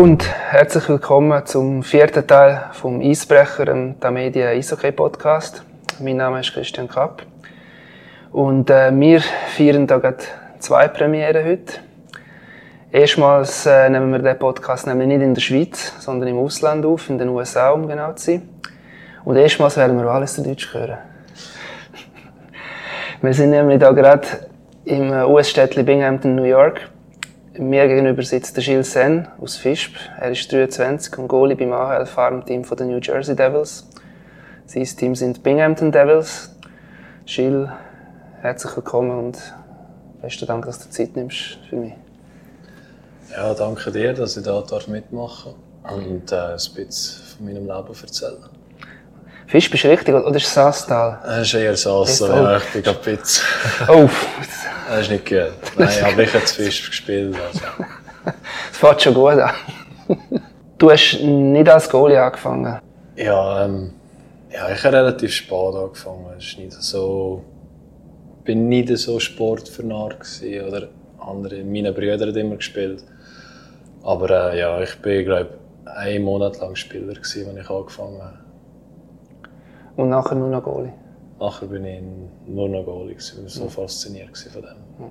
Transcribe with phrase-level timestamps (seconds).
[0.00, 5.62] Und herzlich willkommen zum vierten Teil vom Eisbrecher, dem Tamedia Eishockey Podcast.
[5.98, 7.26] Mein Name ist Christian Kapp
[8.32, 10.24] und äh, wir feiern da gerade
[10.58, 11.74] zwei Premiere heute.
[12.90, 17.10] Erstmals äh, nehmen wir den Podcast nämlich nicht in der Schweiz, sondern im Ausland auf,
[17.10, 18.48] in den USA, um genau zu sein.
[19.26, 20.96] Und erstmals werden wir alles in Deutsch hören.
[23.20, 24.26] wir sind nämlich da gerade
[24.86, 26.88] im äh, US-Städtchen Binghamton, New York.
[27.58, 29.96] Mir gegenüber sitzt der Gilles Sen aus Fischb.
[30.20, 33.88] Er ist 23 und Goalie beim AHL Farmteam von den New Jersey Devils.
[34.66, 36.54] Sein Team sind Binghamton Devils.
[37.26, 37.68] Gilles,
[38.40, 39.38] herzlich willkommen und
[40.22, 41.94] besten Dank, dass du Zeit nimmst für mich.
[43.32, 48.00] Ja, danke dir, dass ich da mitmachen darf und äh, ein bisschen von meinem Leben
[48.00, 48.44] erzählen.
[49.48, 51.18] Fisch bist du richtig, oder ist es Saastal?
[51.26, 53.42] Es ist eher Saas, ja, ich bin gerade Pizza.
[53.88, 54.08] Oh!
[54.90, 55.52] das ist nicht gut.
[55.78, 57.34] Nein, ich habe zu Fisch gespielt.
[57.34, 57.60] Also.
[58.24, 59.54] Das fängt schon gut an.
[60.78, 62.80] Du hast nicht als Goalie angefangen?
[63.16, 63.92] Ja, ähm,
[64.50, 66.26] ja ich habe relativ spät angefangen.
[66.38, 67.44] Ist nicht so,
[68.38, 71.62] ich bin nicht so sportvernarrt oder andere.
[71.64, 73.04] Meine Brüder haben immer gespielt.
[74.02, 75.50] Aber äh, ja, ich bin, glaube
[75.84, 78.38] einen Monat lang Spieler, gewesen, als ich angefangen habe.
[79.96, 80.92] Und nachher nur noch Goalie?
[81.40, 82.02] Nachher bin ich
[82.46, 85.10] nur noch Goalie, ich war so fasziniert von dem.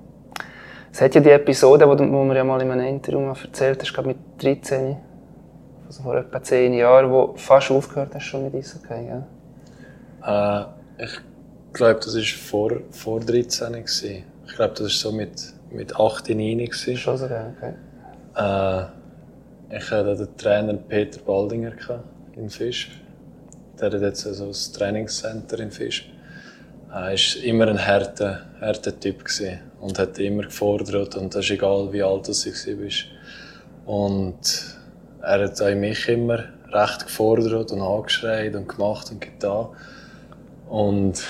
[0.92, 4.06] Es hat ja die Episode, die du mir ja mal in einem Interview erzählt hast,
[4.06, 4.98] mit 13,
[5.88, 10.68] also vor etwa 10 Jahren, wo fast aufgehört hast schon mit Eishockey, ja?
[11.00, 11.20] Äh, ich
[11.74, 13.74] glaube, das war vor, vor 13.
[13.74, 14.24] Gewesen.
[14.46, 16.98] Ich glaube, das war so mit, mit 8, 9 gewesen.
[16.98, 17.74] Schon so, okay.
[18.36, 21.74] Äh, ich hatte den Trainer Peter Baldinger
[22.36, 23.02] in Fisch.
[23.80, 26.12] Der hat jetzt so ein Trainingscenter in Fisch.
[26.92, 29.24] Er war immer ein harter, harter Typ
[29.80, 33.06] und hat immer gefordert und das ist egal, wie alt du warst.
[33.86, 34.40] Und
[35.22, 39.68] er hat auch mich immer recht gefordert und angeschreit und gemacht und getan.
[40.68, 41.24] Und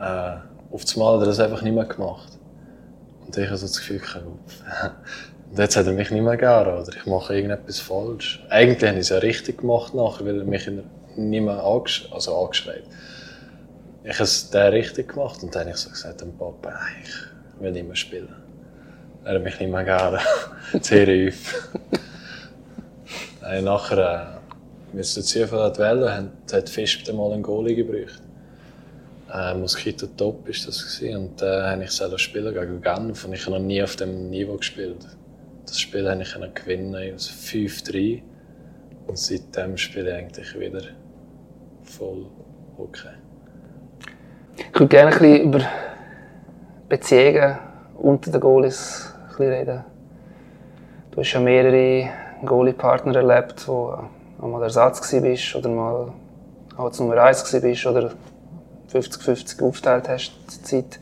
[0.00, 0.36] äh,
[0.70, 2.38] auf einmal hat er das einfach nicht mehr gemacht.
[3.26, 4.00] Und ich habe so das Gefühl,
[5.50, 8.42] und jetzt hat er mich nicht mehr gern, oder ich mache irgendetwas falsch.
[8.48, 12.42] Eigentlich habe ich es ja richtig gemacht nachher, weil er mich nicht mehr angesch also
[12.42, 12.84] angeschreit.
[14.06, 17.60] Ich habe es dann richtig gemacht und dann habe ich so gesagt dem Papa, ich
[17.62, 18.28] will nicht mehr spielen.
[19.24, 20.18] Er hat mich nicht mehr gern.
[20.82, 21.54] Sehr häufig.
[23.62, 24.40] nachher,
[24.92, 28.20] äh, wir sind zu viel wählen, hat Fisch mal einen Goalie gebraucht.
[29.32, 31.16] Äh, Mosquito Top war das gewesen.
[31.16, 33.96] und dann äh, habe ich selber spielen gegen Genf und ich habe noch nie auf
[33.96, 35.06] dem Niveau gespielt.
[35.64, 38.22] Das Spiel habe ich gewinnen, also 5-3
[39.06, 40.82] und seitdem spiele ich eigentlich wieder
[41.82, 42.26] voll
[42.76, 43.23] okay.
[44.56, 45.60] Ich würde gerne ein bisschen über
[46.88, 47.58] Beziehungen
[47.96, 49.84] unter den Goalies reden.
[51.10, 52.08] Du hast ja mehrere
[52.44, 53.96] Goalie-Partner erlebt, wo
[54.38, 56.12] du mal Ersatz warst oder mal
[56.76, 58.12] als Nummer 1 warst oder
[58.92, 61.00] 50-50 aufgeteilt hast zur Zeit.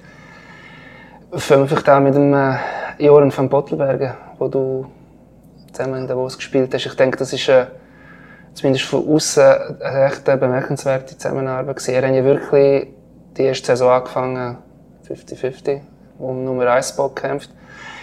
[1.32, 2.56] Fangen wir vielleicht auch mit dem äh,
[2.98, 4.86] Joran van Pottelbergen, wo du
[5.72, 6.86] zusammen in Davos gespielt hast.
[6.86, 7.66] Ich denke, das ist äh,
[8.54, 9.42] zumindest von außen
[9.80, 11.94] eine recht bemerkenswerte Zusammenarbeit gewesen.
[11.94, 12.88] Er ja wirklich
[13.36, 14.58] die erste Saison angefangen,
[15.08, 15.80] 50-50,
[16.18, 17.50] um Nummer 1 Spot gekämpft.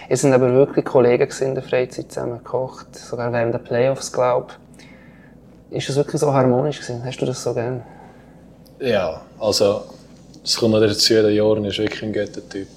[0.08, 4.52] Wir sind aber wirklich Kollegen in der Freizeit zusammen gekocht, sogar während der Playoffs, glaube
[5.70, 5.78] ich.
[5.78, 7.04] Ist das wirklich so harmonisch gewesen?
[7.04, 7.82] Hast du das so gern?
[8.80, 9.84] Ja, also
[10.42, 12.68] es kommt noch dazu, der Joran ist wirklich ein guter Typ.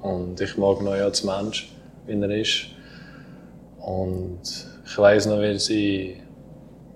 [0.00, 1.72] Und ich mag ihn auch als Mensch,
[2.06, 2.66] wie er ist.
[3.80, 4.42] Und
[4.84, 6.16] ich weiss noch, wie sie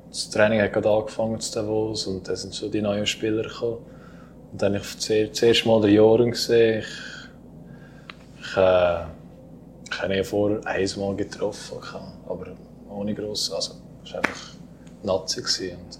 [0.08, 3.78] das Training hat gerade angefangen zu Davos und dann sind so die neuen Spieler gekommen.
[4.54, 6.78] Und dann habe ich zuerst, zuerst mal den Joren gesehen.
[6.78, 6.86] Ich,
[8.40, 9.00] ich, äh,
[9.90, 11.78] ich habe ihn vor einmal getroffen,
[12.24, 12.46] aber
[12.88, 13.52] ohne gross.
[13.52, 13.74] Also,
[14.04, 14.54] es war einfach
[15.02, 15.72] Nazi.
[15.72, 15.98] Und,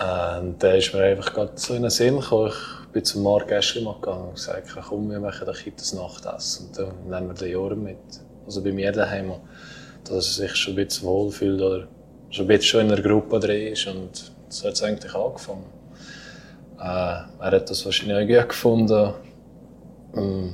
[0.00, 2.50] äh, und dann ist mir einfach gerade so in den Sinn gekommen.
[2.86, 6.68] Ich bin zum Mark Eschlimann gegangen und gesagt, komm, wir machen ein das Nachtessen.
[6.68, 7.98] Und dann nehmen wir den Joren mit.
[8.46, 9.34] Also bei mir daheim,
[10.04, 11.88] dass er sich schon ein bisschen wohlfühlt oder
[12.30, 13.86] schon ein bisschen in einer Gruppe drin ist.
[13.86, 15.81] Und so hat es eigentlich angefangen.
[16.82, 19.14] Äh, er hat das wahrscheinlich auch gut gefunden.
[20.16, 20.52] Ähm,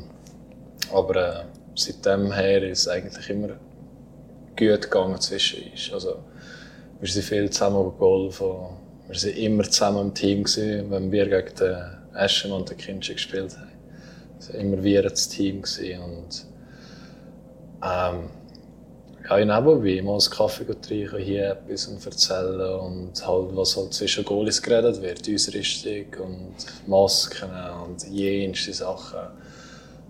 [0.92, 1.44] aber äh,
[1.74, 5.90] seitdem her ist es eigentlich immer gut gegangen zwischen uns.
[5.92, 6.18] Also,
[7.00, 8.46] wir sind viel zusammen gegolfen.
[9.08, 13.14] Wir waren immer zusammen im Team, gewesen, wenn wir gegen den Eschen und den Kindschi
[13.14, 13.70] gespielt haben.
[14.38, 15.62] Wir waren immer wir das Team.
[15.62, 16.02] Gewesen.
[16.02, 16.46] Und,
[17.82, 18.30] ähm,
[19.28, 23.92] ja, in nebenbei mal einen Kaffee trinken, hier etwas und erzählen und halt, was halt
[23.92, 26.54] zwischen Goalies geredet wird, Ausrüstung und
[26.86, 27.50] Masken
[27.86, 29.20] und jenste Sachen.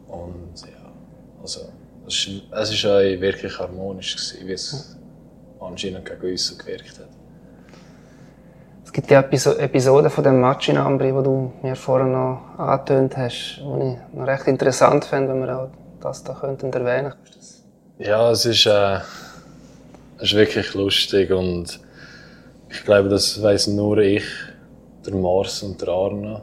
[0.09, 0.93] Und ja,
[1.43, 1.61] also
[2.07, 4.97] es war wirklich harmonisch, gewesen, wie es,
[5.61, 7.09] anscheinend gegen uns so gewirkt hat.
[8.85, 13.17] Es gibt ja Episoden von dem Match in Ambri, die du mir vorher noch angetönt
[13.17, 15.69] hast, die ich noch recht interessant finde, wenn wir auch
[16.01, 17.13] das da könnten erwähnen
[17.99, 18.99] Ja, es ist, äh,
[20.19, 21.81] es ist wirklich lustig und
[22.71, 24.25] ich glaube, das weiß nur ich,
[25.05, 26.43] der Mars und der Arne.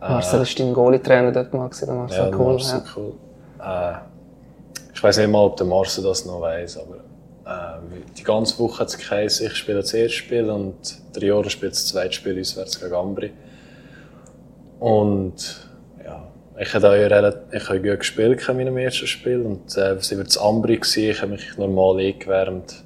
[0.00, 2.52] Äh, Marcel war dein Goalie-Trainer dort mal, der Marcel ja, cool.
[2.54, 2.84] Marcel ja.
[2.96, 3.12] cool.
[3.60, 6.96] Äh, ich weiß nicht mal, ob der Marcel das noch weiß, aber
[7.46, 7.80] äh,
[8.16, 10.74] die ganze Woche hat es geheißen, ich spiele das erste Spiel und
[11.14, 13.32] der Jahre spielt das zweite Spiel auswärts gegen Ambri.
[14.80, 15.67] Und
[16.60, 20.28] ich habe relativ, ich habe gut gespielt in meinem ersten Spiel und äh, sie wird
[20.28, 22.84] das Ambri gewesen, ich habe mich normal eingewärmt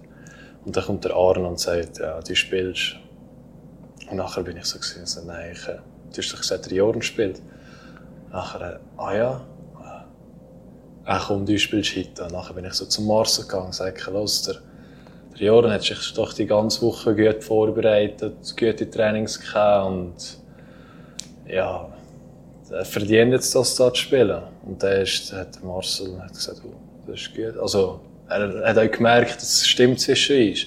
[0.64, 2.96] und dann kommt der Arne und sagt, ja, du spielst.
[4.10, 5.78] Und nachher bin ich so gewesen, so, nein, ich, äh,
[6.12, 7.40] du hast doch gesagt, der Jordan spielt.
[8.30, 9.40] Nachher, äh, ah ja,
[11.04, 12.24] ach komm, du spielst heute.
[12.24, 14.56] Und nachher bin ich so zum Mars gegangen und sagte, los, der,
[15.32, 20.14] der Joran hat sich doch die ganze Woche gut vorbereitet, gute Trainings gehabt und
[21.48, 21.88] ja,
[22.72, 24.42] er verdient jetzt das da zu spielen.
[24.64, 26.74] Und dann ist, hat Marcel hat gesagt, oh,
[27.06, 27.56] das ist gut.
[27.60, 30.66] Also, er, hat auch gemerkt, dass es stimmt zwischen uns.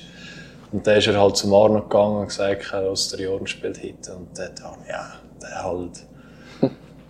[0.72, 4.16] Und dann ist er halt zum Arno gegangen und gesagt, dass der Jordan spielt heute.
[4.16, 6.06] Und dann hat er, ja, der halt.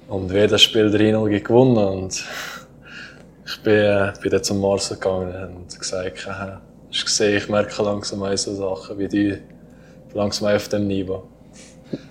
[0.07, 2.23] Und wer das Spiel 3-0 gewonnen und
[3.43, 6.57] ich bin, äh, bin dann zum Mars gegangen und gesagt, äh,
[6.89, 9.37] hast gesehen, ich merke langsam so Sachen wie die,
[10.13, 11.23] langsam auf dem Niveau.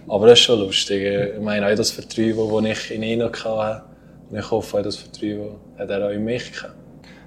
[0.09, 1.35] Aber das ist schon lustig.
[1.37, 3.83] Ich meine, auch das Vertrauen, das ich in ihn hatte,
[4.31, 6.75] und ich hoffe, auch das Vertrauen hat er auch in mich gehabt.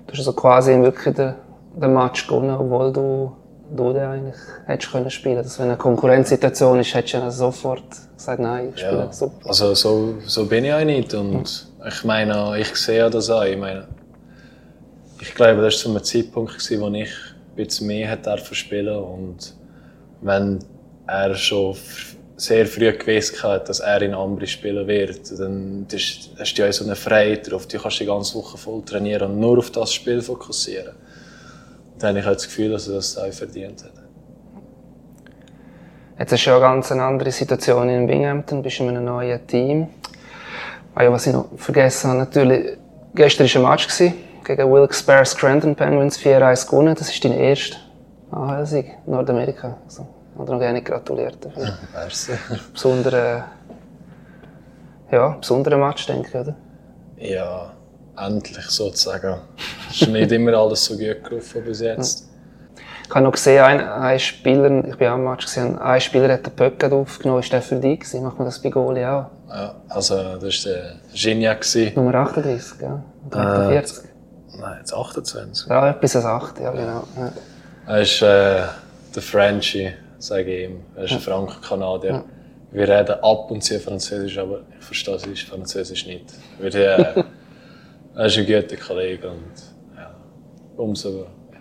[0.05, 1.33] Du hast also quasi wirklich den,
[1.75, 3.35] den Match gewonnen, obwohl du,
[3.75, 4.35] du den eigentlich
[4.65, 5.51] hättest können spielen können.
[5.57, 7.83] Wenn eine Konkurrenzsituation ist, hättest du ja sofort
[8.15, 9.49] gesagt, nein, ich spiele ja, super.
[9.49, 11.13] Also so, so bin ich auch nicht.
[11.13, 13.43] Und ich meine, ich sehe das auch.
[13.43, 13.87] Ich meine,
[15.19, 18.17] ich glaube, das war so ein Zeitpunkt, wo ich ein bisschen mehr
[18.53, 19.55] spielen und
[20.21, 20.59] wenn
[21.07, 21.75] er schon
[22.37, 25.87] sehr früh gewusst dass er in Ambri spielen wird, dann
[26.39, 27.67] hast du ja so eine Freiheit drauf.
[27.67, 30.93] Du kannst die ganze Woche voll trainieren und nur auf das Spiel fokussieren.
[31.97, 33.91] Dann habe ich das Gefühl, dass er das auch verdient hat.
[36.19, 39.87] Jetzt ist ja eine ganz andere Situation in Binghamton, bist in einem neuen Team.
[40.93, 42.77] Ah was ich noch vergessen habe, natürlich,
[43.13, 44.13] gestern war ein Match
[44.43, 46.95] gegen Wilkes-Barre Scranton Penguins 4-1 gewonnen.
[46.97, 47.77] Das ist dein erster
[48.31, 49.77] AHL-Sieg in Nordamerika.
[49.85, 50.07] Also,
[50.37, 51.77] oder noch gerne gratuliert dafür.
[51.93, 52.33] Merci.
[52.73, 53.45] Besonderer,
[55.11, 56.55] ja, besonderer Match, denke ich, oder?
[57.17, 57.71] Ja,
[58.17, 59.37] endlich sozusagen.
[59.89, 62.27] Es ist nicht immer alles so gut gelaufen bis jetzt.
[63.07, 66.33] Ich habe noch gesehen, ein, ein Spieler, ich bin auch im Match gesehen, ein Spieler
[66.33, 67.39] hat den Pöcket aufgenommen.
[67.39, 68.23] Ist der für dich gewesen?
[68.23, 69.27] Macht man das bei Goalie auch?
[69.49, 71.65] Ja, also das war der Gignac.
[71.95, 73.01] Nummer 38, ja.
[73.27, 73.97] Oder 48.
[74.03, 74.07] Äh,
[74.59, 75.67] Nein, jetzt 28.
[75.69, 77.03] Ja, bis als 8, ja genau.
[77.17, 77.31] Ja.
[77.87, 78.63] Er ist äh,
[79.15, 80.81] der Frenchie, sage ich ihm.
[80.95, 82.11] Er ist ein Franken-Kanadier.
[82.11, 82.25] Ja.
[82.71, 86.25] Wir reden ab und zu Französisch, aber ich verstehe es Französisch nicht.
[86.59, 87.23] Wir, äh,
[88.15, 90.13] er ist ein guter Kollege und ja,
[90.75, 91.59] umso ja,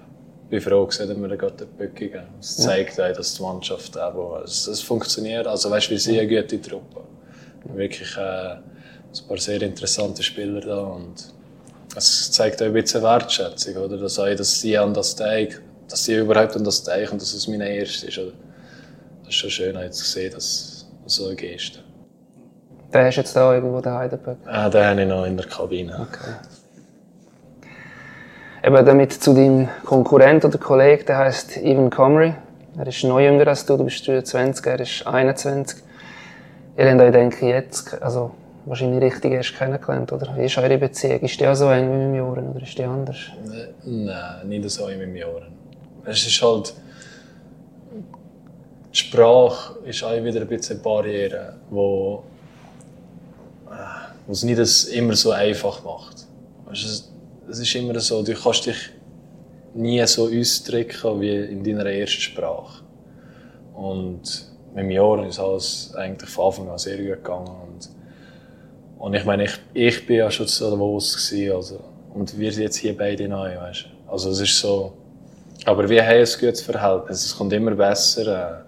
[0.50, 3.97] bin froh, dass wir ihm gerade den Böck gegeben Es zeigt auch, dass die Mannschaft
[3.97, 5.47] eben, es, es funktioniert.
[5.47, 7.02] Also weißt, wir sind eine gute Truppe.
[7.75, 11.14] Wirklich äh, ein paar sehr interessante Spieler da und
[11.97, 13.97] es zeigt auch ein bisschen Wertschätzung, oder?
[13.97, 17.33] Dass, auch, dass sie an das denken, dass sie überhaupt an das denken und dass
[17.33, 18.19] es meine erste ist.
[18.19, 18.33] Oder?
[19.26, 21.80] Das ist schon schön zu sehen, dass so eine Geste.
[22.95, 24.38] Den hast du jetzt da irgendwo der Heidelberg?
[24.47, 26.06] Ah, den habe ich noch in der Kabine.
[26.09, 26.30] Okay.
[28.64, 32.35] Eben damit zu deinem Konkurrent oder Kollegen, der heißt Ivan Comrie.
[32.78, 35.83] Er ist noch jünger als du, du bist 23, er ist 21.
[36.78, 38.30] Ihr habt euch, denke ich, jetzt, also
[38.64, 40.37] wahrscheinlich richtig erst kennengelernt, oder?
[40.37, 41.21] Wie ist eure Beziehung?
[41.21, 43.16] Ist die auch so eng wie mit Joren oder ist die anders?
[43.85, 45.52] Nein, nicht so eng wie mit Joren.
[46.04, 46.75] Es ist halt...
[48.97, 52.25] Die Sprache ist auch wieder ein bisschen eine Barriere, wo,
[53.71, 56.25] äh, es nicht immer so einfach macht.
[56.73, 58.91] Es ist immer so, du kannst dich
[59.75, 62.83] nie so ausdrücken wie in deiner ersten Sprache.
[63.75, 64.23] Und
[64.75, 67.49] mit dem Jahr ist alles eigentlich von Anfang an sehr gut gegangen.
[67.49, 67.91] Und
[68.99, 71.81] und ich meine, ich, ich bin ja schon so nervös gewesen, also.
[72.15, 74.11] Und wir sind jetzt hier beide neu, weißt du.
[74.11, 74.95] Also es ist so...
[75.67, 78.65] Aber wir haben ein gutes Verhältnis, es kommt immer besser.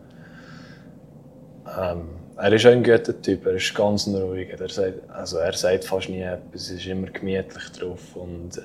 [1.78, 4.48] Äh, ähm, er ist auch ein guter Typ, er ist ganz ruhig.
[4.50, 8.14] Er sagt, also er sagt fast nie etwas, er ist immer gemütlich drauf.
[8.14, 8.62] Und, äh,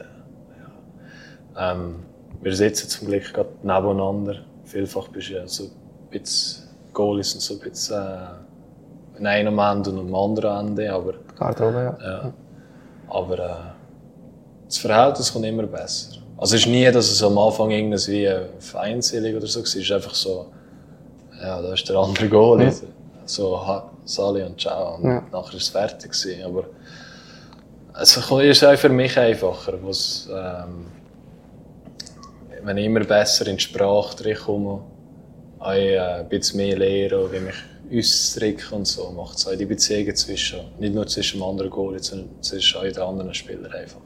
[1.55, 1.71] ja.
[1.71, 1.95] ähm,
[2.41, 4.37] wir sitzen zum Glück gerade nebeneinander.
[4.63, 7.97] Vielfach bist du ja so ein bisschen Goalies und so ein bisschen...
[7.97, 8.43] Äh,
[9.17, 10.91] an einem Ende und am anderen Ende.
[10.91, 12.07] Aber, Garderobe, ja.
[12.07, 12.33] ja.
[13.09, 13.55] Aber äh,
[14.65, 16.17] das Verhältnis kommt immer besser.
[16.37, 18.29] Also es ist nie, dass es am Anfang irgendwas wie
[18.59, 19.65] feindselig oder so war.
[19.65, 20.47] Es ist einfach so,
[21.41, 22.63] ja, da ist der andere Goal.
[22.63, 22.71] Ja.
[23.25, 23.59] So,
[24.05, 24.95] Sali und ciao.
[24.95, 25.23] Und ja.
[25.31, 26.11] nachher war es fertig.
[26.11, 26.43] Gewesen.
[26.43, 26.65] Aber
[27.99, 30.85] es ist auch für mich einfacher, was, ähm,
[32.63, 34.81] wenn ich immer besser in die Sprache komme,
[35.59, 37.55] auch, äh, ein bisschen mehr lernen, wie mich
[37.91, 42.01] ausdrücke und so, macht es auch die Beziehungen zwischen, nicht nur zwischen dem anderen Goal,
[42.01, 44.01] sondern zwischen auch den anderen Spielern einfach.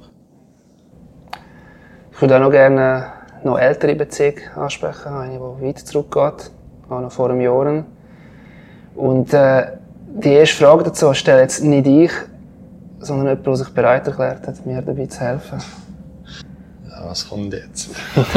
[2.11, 3.11] Ich würde auch noch gerne
[3.43, 6.51] noch ältere Beziehung ansprechen, eine, die weit zurückgeht,
[6.89, 7.85] auch noch vor einem Jahr.
[8.97, 9.67] Und äh,
[10.07, 12.11] die erste Frage dazu stelle jetzt nicht ich,
[12.99, 15.59] sondern jemand, der sich bereit erklärt hat, mir dabei zu helfen.
[16.89, 17.91] Ja, was kommt jetzt?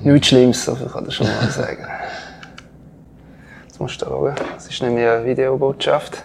[0.00, 1.84] Nichts Schlimmes, so viel kann ich schon mal sagen.
[3.66, 4.36] Jetzt musst du schauen.
[4.54, 6.22] Das ist nämlich eine Videobotschaft.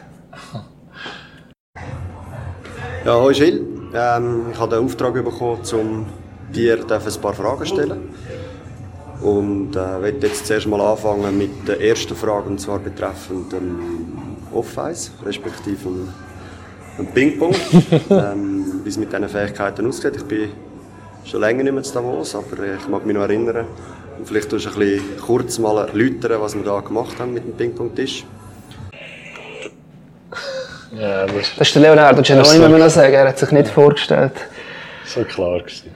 [3.03, 3.61] Ja, hallo Gilles.
[3.95, 6.05] Ähm, ich habe den Auftrag bekommen, um
[6.53, 8.13] dir ein paar Fragen zu stellen.
[9.21, 13.79] Und äh, möchte jetzt zuerst mal anfangen mit der ersten Frage, und zwar betreffend dem
[14.53, 16.13] Off-Ice, respektive dem,
[16.97, 17.55] dem Ping-Pong.
[18.09, 20.15] ähm, wie es mit diesen Fähigkeiten aussieht.
[20.15, 20.49] Ich bin
[21.25, 23.65] schon länger nicht mehr zu Davos, aber ich mag mich noch erinnern.
[24.19, 27.43] Und vielleicht tust du ein bisschen kurz mal erläutern, was wir da gemacht haben mit
[27.43, 28.23] dem Ping-Pong-Tisch.
[30.95, 33.13] Ja, das, das ist der Leonardo Giannoni, muss man noch sagen.
[33.13, 34.33] Er hat sich nicht vorgestellt.
[35.05, 35.91] So klar gewesen.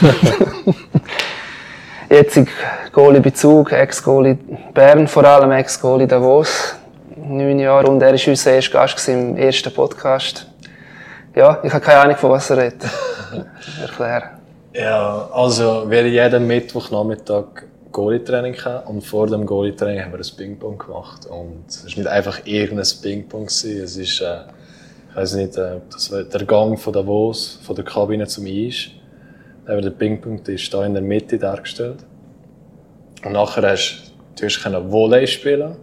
[2.10, 2.40] Jetzt
[2.90, 4.38] Goalie Bezug, Ex-Goalie
[4.72, 6.74] Bern, vor allem Ex-Goalie Davos.
[7.16, 10.46] Neun Jahre und er war unser erster Gast im ersten Podcast.
[11.36, 12.82] Ja, ich habe keine Ahnung, von was er redet.
[13.82, 14.22] Erklären.
[14.72, 17.44] Ja, also wir jeden Mittwochnachmittag
[17.92, 21.26] Goalie-Training und vor dem Goalie-Training haben wir ein Ping-Pong gemacht.
[21.26, 24.38] Und es war nicht einfach irgendein Ping-Pong, es ist, äh,
[25.10, 28.92] ich weiß nicht, äh, das war der Gang von Davos, von der Kabine zum Eis.
[29.68, 31.98] Da haben wir den Ping-Pong-Tisch hier in der Mitte dargestellt.
[33.22, 35.76] Und nachher hast du hast Volley spielen.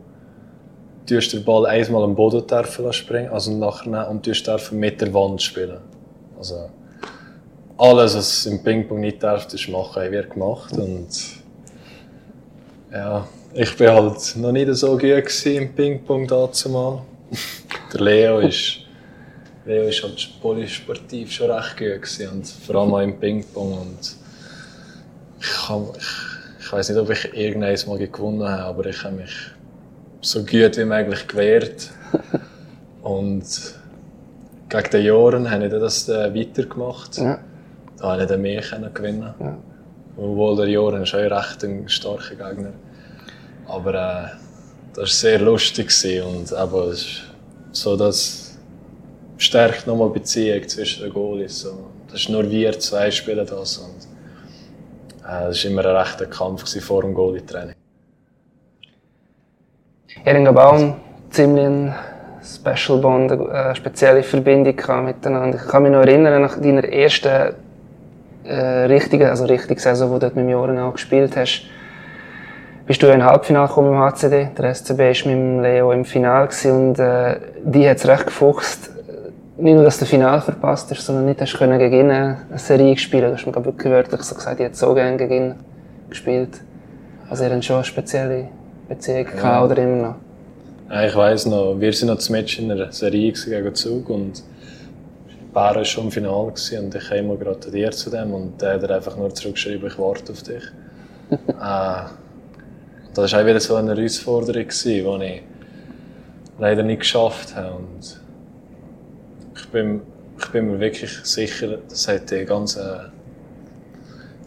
[1.08, 2.48] Du hast den Ball einmal am Boden
[2.92, 5.78] springen also nachher und du hast mit der Wand spielen.
[6.36, 6.68] Also,
[7.78, 10.76] alles, was im Ping-Pong nicht darf, ist machen, haben wir gemacht.
[10.76, 11.08] Und
[12.92, 17.02] ja, ich war halt noch nicht so gut im Ping-Pong dazu mal.
[17.94, 18.80] Der Leo ist,
[19.66, 23.74] Leo ist halt polysportiv schon recht gut gewesen, und vor allem auch im Ping-Pong.
[23.74, 24.16] Und
[25.40, 29.16] ich, kann, ich, ich weiß nicht, ob ich irgendein Mal gewonnen habe, aber ich habe
[29.16, 29.34] mich
[30.22, 31.90] so gut wie möglich gewehrt.
[33.02, 33.46] Und
[34.70, 37.18] gegen den Joren habe ich das äh, weitergemacht.
[37.18, 37.40] Ja.
[37.98, 38.62] Da konnte ich dann mehr
[38.94, 39.34] gewinnen.
[39.40, 39.58] Ja.
[40.18, 42.72] Obwohl der Joren schon recht ein starker Gegner
[43.68, 44.28] Aber äh,
[44.94, 45.92] das war sehr lustig
[46.24, 46.94] und aber
[47.72, 48.45] so das
[49.38, 51.60] stärkt nochmal Beziehung zwischen den Goalies.
[51.60, 51.92] So.
[52.08, 54.06] Das ist nur wir zwei spielen das und
[55.26, 57.76] äh, das war immer ein rechter Kampf vor dem Goalie-Training.
[60.24, 60.56] Einen
[61.30, 61.94] ziemlich
[62.42, 65.58] Special Bond, eine spezielle Verbindung miteinander.
[65.58, 67.56] Ich kann mich noch erinnern, nach deiner ersten
[68.46, 71.64] äh, richtige, also richtige Saison, die du mit Joren auch gespielt hast,
[72.86, 74.50] bist du in ein Halbfinale gekommen im HCD.
[74.58, 78.95] Der SCB war mit dem Leo im Finale und äh, die hat es recht gefuchst.
[79.58, 82.40] Nicht nur, dass du das Finale verpasst hast, sondern nicht hast können gegen ihn eine
[82.56, 83.30] Serie spielen.
[83.30, 85.56] Du hast mir wirklich wörtlich so gesagt, ich hätte so gerne gegen ihn
[86.10, 86.60] gespielt.
[87.30, 88.50] Also ihr habt schon eine spezielle
[88.90, 89.64] Beziehung ja.
[89.64, 90.16] oder immer noch?
[90.90, 94.44] Ja, ich weiss noch, wir sind noch zum Match in einer Serie gegen Zug und
[95.54, 98.92] Bär war schon im Finale und ich habe immer gratuliert zu dem und der hat
[98.92, 100.64] einfach nur zurückgeschrieben, ich warte auf dich.
[101.32, 102.10] äh,
[103.14, 105.42] das war auch wieder so eine Herausforderung, die ich
[106.60, 107.78] leider nicht geschafft habe.
[107.78, 108.20] Und
[109.76, 110.02] bin,
[110.40, 112.80] ich bin mir wirklich sicher, das hätte eine ganz,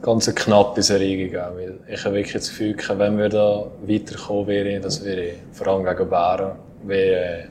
[0.00, 1.54] ganz knappe Serie gegeben.
[1.54, 5.85] Weil ich habe wirklich das Gefühl, wenn wir da weiterkommen wären, dass wir vor allem
[5.85, 6.52] gegen Bären
[6.85, 7.49] wäre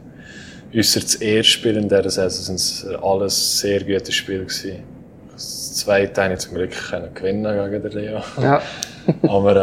[0.73, 4.83] unser das erste Spiel in dieser Saison sind alles sehr gute Spiele gewesen.
[5.31, 8.21] Das zweite habe ich zum Glück können gewinnen gegen den Leo.
[8.41, 8.61] Ja.
[9.29, 9.55] Aber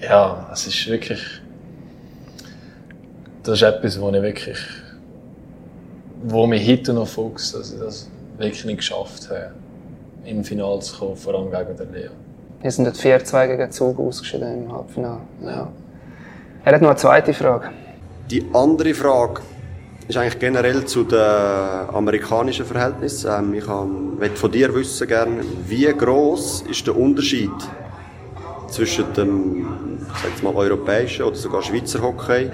[0.00, 1.22] äh, ja, es ist wirklich.
[3.44, 4.58] Das ist etwas, wo ich wirklich.
[6.22, 9.52] Wo mich heute noch fuchst, dass ich das wirklich nicht geschafft habe,
[10.24, 12.10] im Finale zu kommen, vor allem gegen den Leo.
[12.60, 15.20] Wir sind dort 4-2 gegen Zug ausgeschieden im Halbfinale.
[15.44, 15.68] Ja.
[16.64, 17.70] Er hat noch eine zweite Frage.
[18.30, 19.40] Die andere Frage
[20.08, 23.30] ist eigentlich generell zu den amerikanischen Verhältnissen.
[23.30, 23.66] Ähm, ich
[24.18, 27.50] möchte von dir wissen gerne, wie groß ist der Unterschied
[28.68, 32.50] zwischen dem sag mal, europäischen oder sogar Schweizer Hockey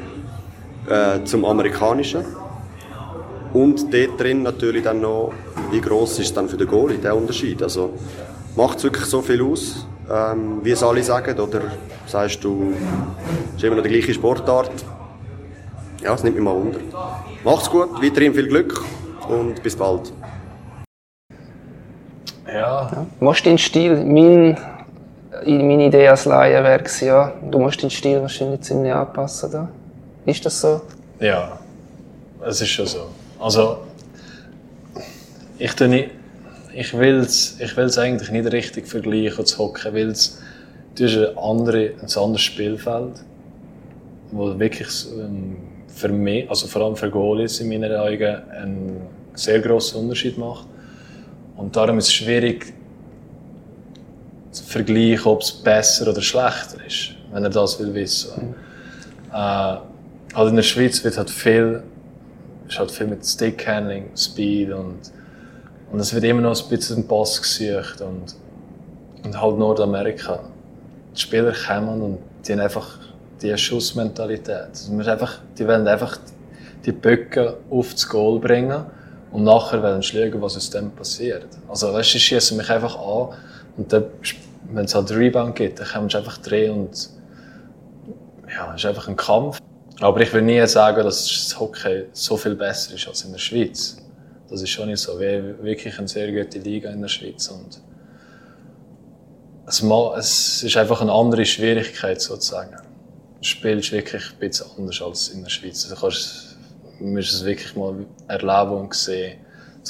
[0.88, 2.24] äh, zum amerikanischen?
[3.54, 5.32] Und dort drin natürlich dann noch,
[5.70, 7.62] wie gross ist es dann für den Goalie, der Unterschied.
[7.62, 7.90] Also
[8.56, 11.38] macht es wirklich so viel aus, ähm, wie es alle sagen?
[11.38, 11.62] Oder
[12.04, 12.72] sagst du,
[13.50, 14.72] es ist immer noch die gleiche Sportart?
[16.02, 16.80] Ja, es nimmt mich mal wunder.
[17.44, 18.84] Macht's gut, weiterhin viel Glück
[19.28, 20.12] und bis bald.
[22.46, 23.06] Ja, Ja.
[23.18, 24.58] Du musst deinen Stil, mein,
[25.46, 29.50] meine Idee als Laie wäre gewesen, ja, du musst deinen Stil wahrscheinlich ziemlich anpassen.
[29.52, 29.68] Da.
[30.26, 30.80] Ist das so?
[31.20, 31.56] ja,
[32.44, 33.06] es ist schon so.
[33.44, 33.76] Also,
[35.58, 36.12] ich nicht,
[36.74, 40.40] ich will es ich will's eigentlich nicht richtig vergleichen zu hocken, weil es
[40.98, 43.22] ein, andere, ein anderes Spielfeld,
[44.30, 45.58] wo wirklich ähm,
[45.88, 49.02] für mich, also vor allem für Goalies in meinen Augen, einen
[49.34, 50.66] sehr grossen Unterschied macht.
[51.58, 52.72] Und darum ist es schwierig
[54.52, 58.54] zu vergleichen, ob es besser oder schlechter ist, wenn er das will wissen.
[59.30, 61.82] Äh, halt in der Schweiz wird halt viel,
[62.68, 64.98] ist halt viel mit Stickhandling, Speed und,
[65.92, 68.34] und es wird immer noch ein bisschen ein Pass gesucht und,
[69.24, 70.40] und halt Nordamerika.
[71.14, 72.98] Die Spieler kommen und die haben einfach
[73.40, 74.68] die Schussmentalität.
[74.70, 76.18] Also einfach, die wollen einfach
[76.84, 78.84] die Böcke auf das Goal bringen
[79.30, 81.46] und nachher wollen sie schauen, was aus dem passiert.
[81.68, 83.36] Also weißt, du, sie schießen mich einfach an
[83.76, 84.04] und dann,
[84.72, 87.10] wenn es halt Rebound gibt, dann können sie einfach drehen und
[88.48, 89.58] ja, es ist einfach ein Kampf.
[90.00, 93.38] Aber ich will nie sagen, dass das Hockey so viel besser ist als in der
[93.38, 93.96] Schweiz.
[94.50, 95.18] Das ist schon nicht so.
[95.18, 97.48] Wir haben wirklich eine sehr gute Liga in der Schweiz.
[97.48, 97.80] Und
[99.66, 102.76] es, ist einfach eine andere Schwierigkeit sozusagen.
[103.38, 105.84] Das Spiel ist wirklich ein bisschen anders als in der Schweiz.
[105.84, 106.56] Also kannst,
[106.98, 109.38] du musst es wirklich mal erleben und sehen.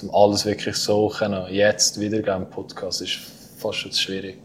[0.03, 3.19] Um alles wirklich so können, jetzt wiedergeben im Podcast ist
[3.57, 4.39] fast schon schwierig.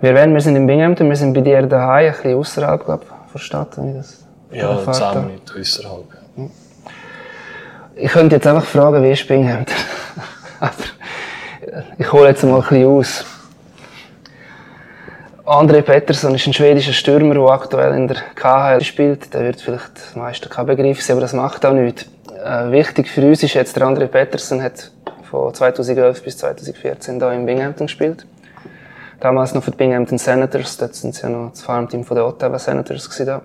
[0.00, 3.04] Wir, werden, wir sind in Binghamton, wir sind bei dir daheim, ein bisschen außerhalb glaub,
[3.04, 3.76] von der Stadt.
[3.76, 4.92] Wenn ich das Ja.
[4.92, 6.04] 10 Minuten außerhalb.
[6.36, 6.44] Ja.
[7.96, 9.74] Ich könnte jetzt einfach fragen, wie ist Binghamton?
[10.60, 10.72] Aber
[11.96, 13.24] ich hole jetzt mal ein bisschen aus.
[15.46, 19.34] André Pettersson ist ein schwedischer Stürmer, der aktuell in der KHL spielt.
[19.34, 22.06] Der wird vielleicht die meisten kein Begriff sein, aber das macht auch nichts.
[22.42, 24.90] Äh, wichtig für uns ist jetzt, der André Pettersson hat
[25.30, 28.26] von 2011 bis 2014 da in Binghamton gespielt.
[29.20, 32.24] Damals noch für die Binghamton Senators, dort sind sie ja noch das Farmteam von den
[32.24, 33.42] Ottawa Senators gewesen, da.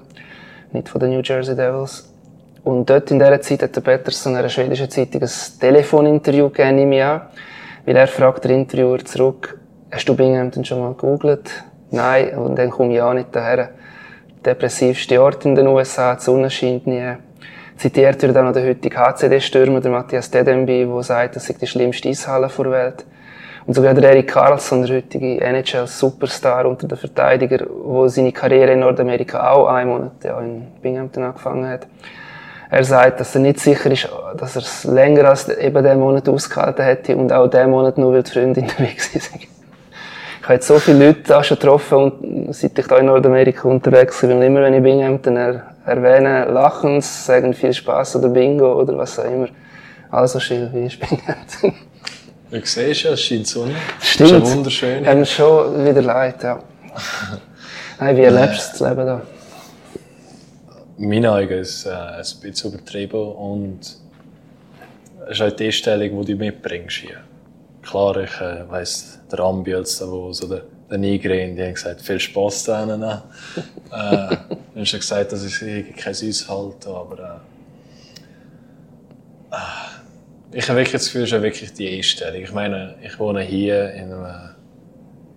[0.71, 2.09] nicht von den New Jersey Devils.
[2.63, 5.29] Und dort in dieser Zeit hat der Pettersson einer schwedischen Zeitung ein
[5.59, 7.21] Telefoninterview gegeben, nehme ich an.
[7.85, 9.57] Weil er fragt der Interviewer zurück,
[9.89, 11.49] hast du Binghamton schon mal gegoogelt?
[11.91, 13.69] Nein, und dann komme ich auch nicht daher.
[14.45, 17.15] Depressivste Ort in den USA, die Sonne scheint nie.
[17.77, 21.65] Zitiert wird auch noch der heutige HCD-Stürmer, der Matthias Dedemby, der sagt, das sei die
[21.65, 23.05] schlimmste Eishalle der Welt.
[23.69, 28.79] Und sogar der Erik Karlsson, der heutige NHL-Superstar unter den Verteidiger, der seine Karriere in
[28.79, 31.85] Nordamerika auch einen Monat ja, in Binghamton angefangen hat.
[32.71, 36.27] Er sagt, dass er nicht sicher ist, dass er es länger als eben diesen Monat
[36.27, 39.39] ausgehalten hätte und auch diesen Monat nur, weil die Freundin dabei war.
[39.39, 43.67] Ich habe jetzt so viele Leute da schon getroffen, und, seit ich da in Nordamerika
[43.67, 44.41] unterwegs bin.
[44.41, 49.19] Immer wenn ich Binghamton er, erwähne, lachen sie, sagen viel Spaß oder Bingo oder was
[49.19, 49.49] auch immer.
[50.09, 51.88] Also schön, wie ist Binghamton?
[52.51, 53.75] Du siehst ja, es scheint Sonne.
[54.01, 54.31] Stimmt.
[54.31, 55.05] Ist ja wunderschön.
[55.05, 56.63] Haben schon wieder leid, ja.
[57.99, 59.21] Nein, wie erlebst du das Leben da?
[60.97, 66.25] In meinen Augen ist es äh, ein bisschen übertrieben und es ist halt die Stellung,
[66.25, 67.17] die du mitbringst hier.
[67.83, 72.01] Klar, ich äh, weiss, der Ambiels, da, wo so der, der Nigrin, die haben gesagt,
[72.01, 73.03] viel Spass ihnen.
[73.03, 73.17] äh,
[73.91, 74.37] dann
[74.75, 77.41] hast du gesagt, dass ich kein Süß halte, aber
[79.51, 79.88] äh, äh,
[80.51, 82.41] ich habe wirklich das Gefühl, es ist wirklich die Einstellung.
[82.41, 84.55] Ich meine, ich wohne hier in einem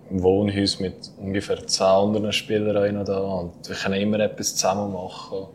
[0.09, 5.47] Wohnhaus mit ungefähr 10 anderen Spielern da und wir können immer etwas zusammen machen.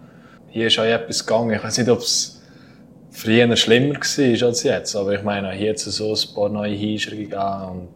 [0.48, 1.50] Hier ist auch etwas gegangen.
[1.54, 2.40] Ich weiß nicht, ob es
[3.10, 6.74] früher schlimmer war als jetzt, aber ich meine, hier hat es so ein paar neue
[6.74, 7.88] Hinscher gegeben und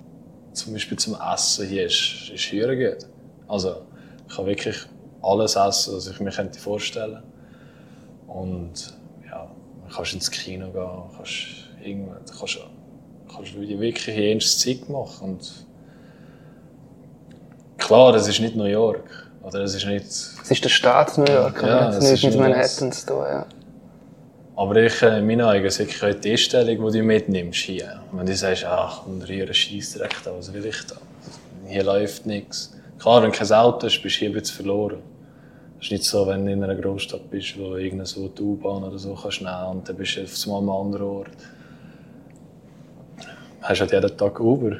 [0.57, 3.07] zum Beispiel zum Essen hier ist, ist hier gut.
[3.47, 3.83] Also
[4.29, 4.77] ich kann wirklich
[5.23, 7.23] alles essen, was ich mir könnte vorstellen
[8.27, 9.02] Und ja, du
[9.95, 11.47] kannst ins Kino gehen, kannst
[11.83, 12.59] irgendwann, kannst,
[13.35, 15.67] kannst wirklich jedes Zeit machen und
[17.83, 19.05] Klar, es ist nicht New York.
[19.43, 20.07] Oder es ist nicht...
[20.07, 23.25] Es ist der Staat New York, Ja, es nichts ist mit Manhattan zu tun.
[23.29, 23.47] Ja.
[24.55, 28.01] Aber ich, äh, in meinen Augen ist wirklich die Einstellung, die du mitnimmst hier.
[28.13, 30.95] Wenn du sagst, ach, und rühren Scheissdreck da, was will ich da?
[31.67, 32.73] Hier läuft nichts.
[33.01, 35.03] Klar, wenn du kein Auto hast, bist du hier ein bisschen verloren.
[35.83, 38.85] Es ist nicht so, wenn du in einer Großstadt bist, wo irgendeine so die U-Bahn
[38.85, 41.31] oder so kannst nehmen und dann bist du auf einmal an einem anderen Ort.
[43.63, 44.77] Hast halt jeden Tag Uber.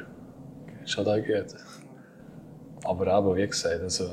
[0.85, 1.55] Ist halt auch gut.
[2.85, 4.11] Aber eben, wie gesagt, also,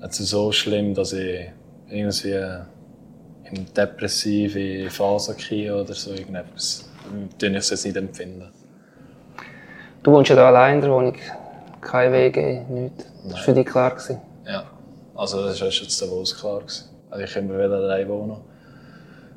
[0.00, 1.48] es ist so schlimm, dass ich
[1.88, 2.32] irgendwie
[3.52, 6.90] in depressive Phasen gehen oder so irgendetwas.
[7.38, 8.50] Das ich es jetzt nicht empfinden.
[10.02, 11.14] Du wohnst ja da allein in der Wohnung.
[11.80, 13.06] Kein WG, nichts.
[13.22, 13.90] Das war für dich klar.
[13.90, 14.33] Gewesen.
[15.14, 16.60] Also das war jetzt Davos klar.
[16.60, 16.88] Gewesen.
[17.10, 18.36] Also ich immer wieder allein wohnen.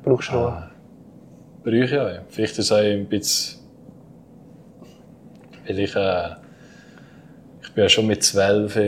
[0.02, 0.48] Brauchst du Ruhe?
[0.48, 2.22] Äh, brauche ich ja.
[2.28, 3.60] Vielleicht ist es auch ein bisschen...
[5.66, 5.94] Weil ich...
[5.94, 6.30] Äh,
[7.62, 8.78] ich bin ja schon mit zwölf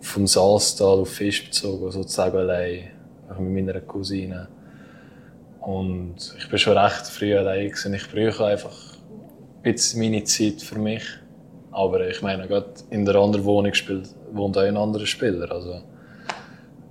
[0.00, 2.90] vom Saastal auf Fisch bezogen, sozusagen allein.
[3.38, 4.48] Mit meiner Cousine.
[5.60, 7.68] Und ich bin schon recht früh allein.
[7.68, 7.94] Gewesen.
[7.94, 8.76] Ich brauche einfach
[9.62, 11.04] ein bisschen meine Zeit für mich.
[11.70, 15.50] Aber ich meine, gerade in der anderen Wohnung spielt, wohnt auch ein anderer Spieler.
[15.52, 15.80] Also,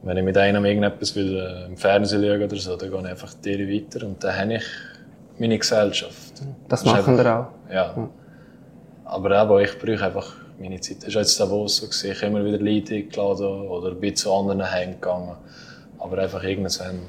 [0.04, 3.06] wenn ich mit einem irgendetwas will, äh, im Fernsehen schaue oder so, dann gehe ich
[3.06, 4.64] einfach die weiter und dann habe ich
[5.40, 6.34] meine Gesellschaft.
[6.68, 7.48] Das, das machen wir auch.
[7.70, 7.94] Ja.
[7.96, 8.10] ja.
[9.06, 11.04] Aber eben, ich brauche einfach meine Zeit.
[11.04, 11.86] Das war jetzt Davos so.
[11.88, 12.12] Gewesen.
[12.12, 15.36] Ich immer wieder Leute eingeladen oder bin zu anderen heimgegangen.
[16.00, 17.00] Aber einfach irgendwann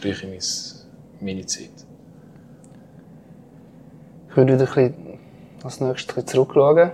[0.00, 0.74] brauche ich
[1.20, 1.70] meine Zeit.
[4.30, 5.18] Ich würde wieder ein bisschen
[5.62, 6.90] als nächstes zurückschauen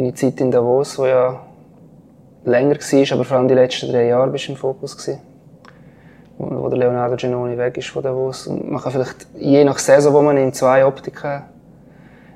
[0.00, 1.40] deine Zeit in Davos, die ja
[2.44, 5.20] länger war, aber vor allem die letzten drei Jahre bist im Fokus gewesen,
[6.38, 8.46] wo, der Leonardo Genoni weg ist von Davos.
[8.46, 11.42] Und man kann vielleicht je nach Saison, wo man in zwei Optiken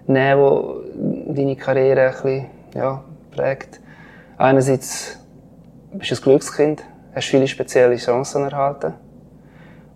[0.07, 3.03] nehmen, die deine Karriere ein bisschen, ja,
[3.35, 3.81] prägt.
[4.37, 5.19] Einerseits
[5.93, 6.83] bist du ein Glückskind,
[7.15, 8.93] hast viele spezielle Chancen erhalten.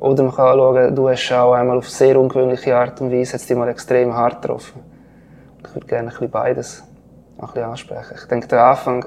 [0.00, 3.56] Oder man kann schauen, du hast auch einmal auf sehr ungewöhnliche Art und Weise dich
[3.56, 4.80] mal extrem hart getroffen.
[5.66, 6.87] Ich würde gerne ein bisschen beides
[7.38, 8.14] ein ansprechen.
[8.16, 9.06] Ich denke, der Anfang,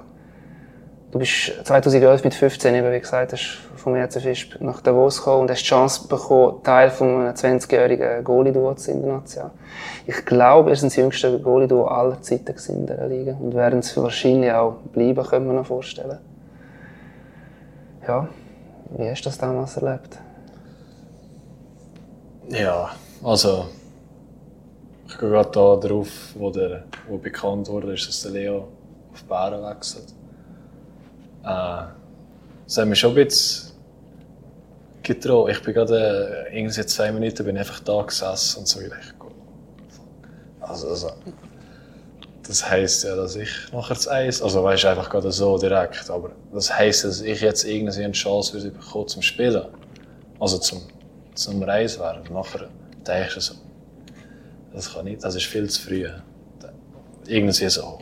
[1.11, 5.51] du bist 2011 mit 15, eben, wie gesagt hast, vom RC nach Davos gekommen und
[5.51, 9.51] hast die Chance bekommen, Teil von einem 20-jährigen Goalie-Duo zu sein in der Nation.
[10.05, 13.95] Ich glaube, er ist das jüngste Goalie-Duo aller Zeiten in dieser Liga und werden es
[13.97, 16.19] wahrscheinlich auch bleiben, können wir noch vorstellen.
[18.07, 18.27] Ja,
[18.97, 20.17] wie hast du das damals erlebt?
[22.49, 22.89] Ja,
[23.23, 23.67] also
[25.12, 28.67] ich gehe gerade da drauf, wo, der, wo bekannt wurde, ist, dass der Leo
[29.12, 30.13] auf Bären wechselt.
[31.43, 31.84] Äh,
[32.65, 33.71] das hat mich schon ein bisschen
[35.04, 35.50] getraut.
[35.52, 39.13] Ich bin gerade äh, irgendwie zwei Minuten bin einfach da gesessen und so gedacht,
[40.62, 41.12] also, also
[42.47, 46.32] das heisst ja, dass ich nachher das Eis, also weißt einfach gerade so direkt, aber
[46.54, 49.65] das heisst, dass ich jetzt irgendwie eine Chance würde bekommen zum Spielen,
[50.39, 50.82] also zum,
[51.36, 52.24] zum Reis werden.
[52.32, 52.69] Nachher
[53.06, 53.56] denkst du so,
[54.73, 56.07] das kann nicht, das ist viel zu früh.
[57.27, 57.99] Irgendwie so.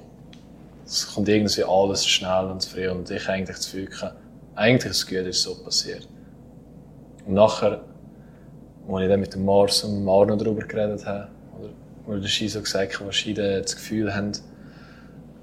[0.86, 3.90] Es kommt irgendwie alles schnell und zu früh und ich eigentlich zu viel
[4.60, 6.08] eigentlich ist es gut, ist so passiert.
[7.26, 7.82] Und nachher,
[8.88, 11.70] als ich dann mit dem Mars und dem Arno darüber geredet habe, oder,
[12.06, 14.34] oder der Ski so gesagt hat, was Ski das Gefühl haben,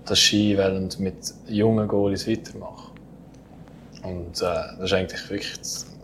[0.05, 0.59] dass Ski
[0.99, 2.93] mit jungen Goalies weitermachen.
[4.03, 4.45] Und äh,
[4.79, 5.55] das ist eigentlich wirklich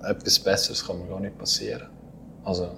[0.03, 1.89] etwas Besseres kann mir gar nicht passieren.
[2.45, 2.71] Also,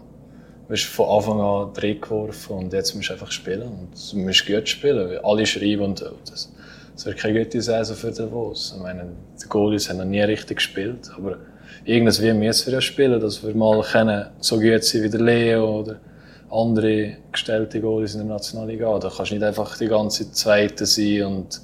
[0.68, 3.62] Bist von Anfang an reingeworfen und jetzt musst du einfach spielen.
[3.62, 6.50] Und du musst gut spielen, weil alle schreiben und oh, das,
[6.94, 8.72] das wird keine gute Saison für Davos.
[8.76, 11.38] Ich meine, die Goalies haben noch nie richtig gespielt, aber
[11.84, 15.80] irgendwie müssen wir ja spielen, dass wir mal können, so gut sein wie der Leo
[15.80, 16.00] oder
[16.50, 18.98] andere gestellte Goalies in der Nationalliga.
[18.98, 21.60] Da kannst du nicht einfach die ganze Zweite sein und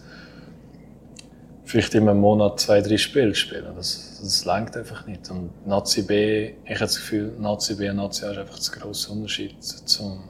[1.71, 3.73] vielleicht immer im Monat zwei, drei Spiele spielen.
[3.77, 5.31] Das, das langt einfach nicht.
[5.31, 8.81] Und Nazi B, ich habe das Gefühl, Nazi B und Nazi A ist einfach ein
[8.81, 9.63] grosser Unterschied.
[9.63, 10.25] Zum,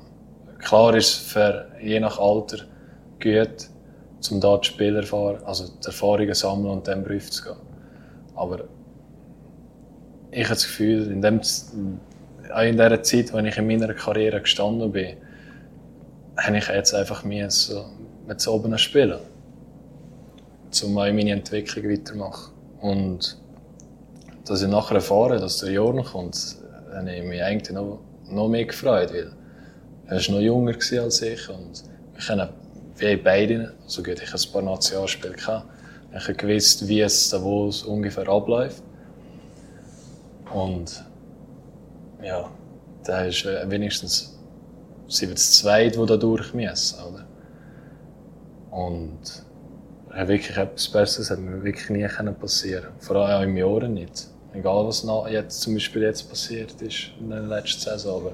[0.59, 2.59] klar ist für je nach Alter
[3.22, 3.68] gut,
[4.31, 5.03] um da die Spieler
[5.46, 7.57] also die Erfahrungen sammeln und dann Beruf zu gehen.
[8.35, 8.64] Aber
[10.31, 11.40] ich habe das Gefühl, in, dem,
[12.62, 15.16] in der Zeit, als ich in meiner Karriere gestanden bin,
[16.37, 17.87] habe ich jetzt einfach mir so
[18.26, 19.29] mit oben spielen
[20.85, 22.54] um meine Entwicklung weiterzumachen.
[22.80, 23.38] Und
[24.44, 26.56] dass ich nachher erfahre, dass der Jorn kommt,
[26.92, 29.33] habe ich mich eigentlich noch, noch mehr gefreut, weil
[30.06, 32.48] er war noch jünger als ich und wir kennen
[32.96, 35.66] wie beide, also gut, ich ein paar Nationalspiele gehabt,
[36.14, 38.83] ich gewusst, wie es da wo ungefähr abläuft.
[40.52, 41.04] Und
[42.22, 42.50] ja,
[43.04, 44.37] da ist wenigstens
[45.11, 47.26] sie wird das Zweite, die da durch müssen, oder?
[48.70, 49.44] Und
[50.14, 54.28] wirklich etwas Besseres hat mir wirklich nie passieren Vor allem auch im Jahr nicht.
[54.52, 58.20] Egal, was jetzt, zum Beispiel jetzt passiert ist in der letzten Saison.
[58.20, 58.32] Aber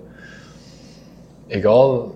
[1.48, 2.10] egal,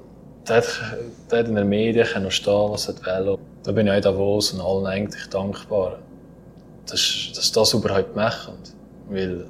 [0.47, 0.81] dort,
[1.29, 2.95] dort in den Medien kann noch stehen, was er
[3.27, 3.39] will.
[3.63, 5.99] Da bin ich auch Davos und allen eigentlich dankbar,
[6.87, 8.55] dass, dass das überhaupt machen.
[9.11, 9.45] Weil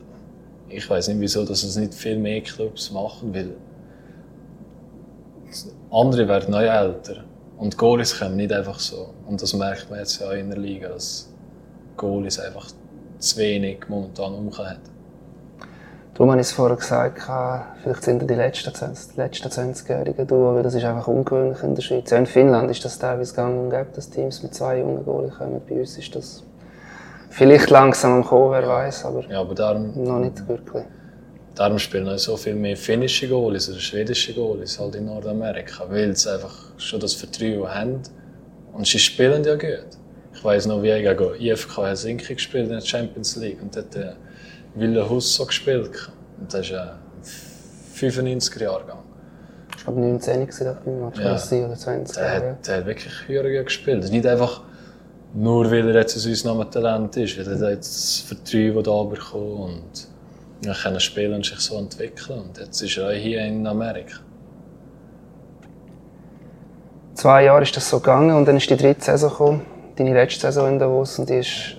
[0.68, 3.54] ich weiß nicht, wieso dass es nicht viel mehr Clubs machen, weil
[5.90, 7.24] andere werden neu älter.
[7.60, 9.12] Und Goalies kommen nicht einfach so.
[9.26, 11.28] Und das merkt man jetzt ja in der Liga, dass
[11.98, 12.68] Goalies einfach
[13.18, 14.78] zu wenig momentan umkommen
[16.14, 17.20] Darum habe ich es vorher gesagt,
[17.82, 21.82] vielleicht sind die letzten, die letzten 20-Jährigen durch, weil das ist einfach ungewöhnlich in der
[21.82, 22.10] Schweiz.
[22.10, 25.34] Ja, in Finnland ist das teilweise gang und gäbe, dass Teams mit zwei jungen Goalies
[25.36, 25.60] kommen.
[25.68, 26.42] Bei uns ist das
[27.28, 30.84] vielleicht langsam am Kommen, wer weiß, aber, ja, aber darum, noch nicht wirklich.
[31.60, 36.16] Darum spielen auch so viel mehr finnische Goalies oder schwedische Goalies halt in Nordamerika, weil
[36.16, 38.02] sie einfach schon das Vertrauen haben
[38.72, 39.90] und sie spielen ja gut.
[40.32, 43.94] Ich weiss noch, wie ich gegen IFK Helsinki gespielt in der Champions League und dort
[43.94, 44.12] äh,
[44.74, 46.10] Wille Husso gespielt.
[46.40, 46.92] Und das ist ein
[47.94, 49.02] 95er Jahrgang.
[49.76, 51.66] Ich glaube 19 war beim Match, ja.
[51.66, 52.16] oder 20.
[52.16, 54.10] Der, hat, der hat wirklich gut gespielt.
[54.10, 54.62] Nicht einfach
[55.34, 59.74] nur, weil er jetzt ein unser Talent ist, weil er jetzt das Vertrauen da bekommen
[59.74, 60.08] und
[60.62, 62.40] ja, können spielen und sich so entwickeln.
[62.40, 64.18] Und jetzt ist er auch hier in Amerika.
[67.14, 70.40] Zwei Jahre ist das so gegangen und dann ist die dritte Saison gekommen, deine letzte
[70.40, 71.76] Saison in Davos und die ist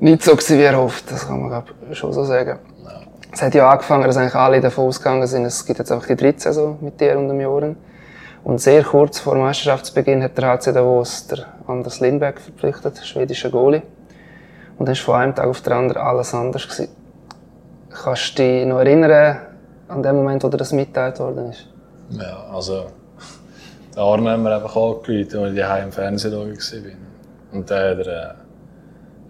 [0.00, 2.58] nicht so wie erhofft, das kann man glaub, schon so sagen.
[2.84, 3.00] Ja.
[3.32, 6.16] Es hat ja angefangen, dass eigentlich alle davon ausgegangen sind, es gibt jetzt einfach die
[6.16, 7.76] dritte Saison mit dir und dem Joren.
[8.44, 13.82] Und sehr kurz vor Meisterschaftsbeginn hat der HC Davos der Anders Lindberg verpflichtet, schwedischer Goalie.
[14.78, 16.64] Und dann war von einem Tag auf den anderen alles anders.
[16.64, 17.01] Gewesen.
[17.92, 19.38] Kannst du dich noch erinnern
[19.88, 21.66] an den Moment, wo dir das mitgeteilt worden ist?
[22.10, 22.86] Ja, also
[23.94, 27.52] der Arne haben wir einfach angerufen, als ich daheim im Fernsehen war.
[27.52, 28.28] Und dann hat er, äh,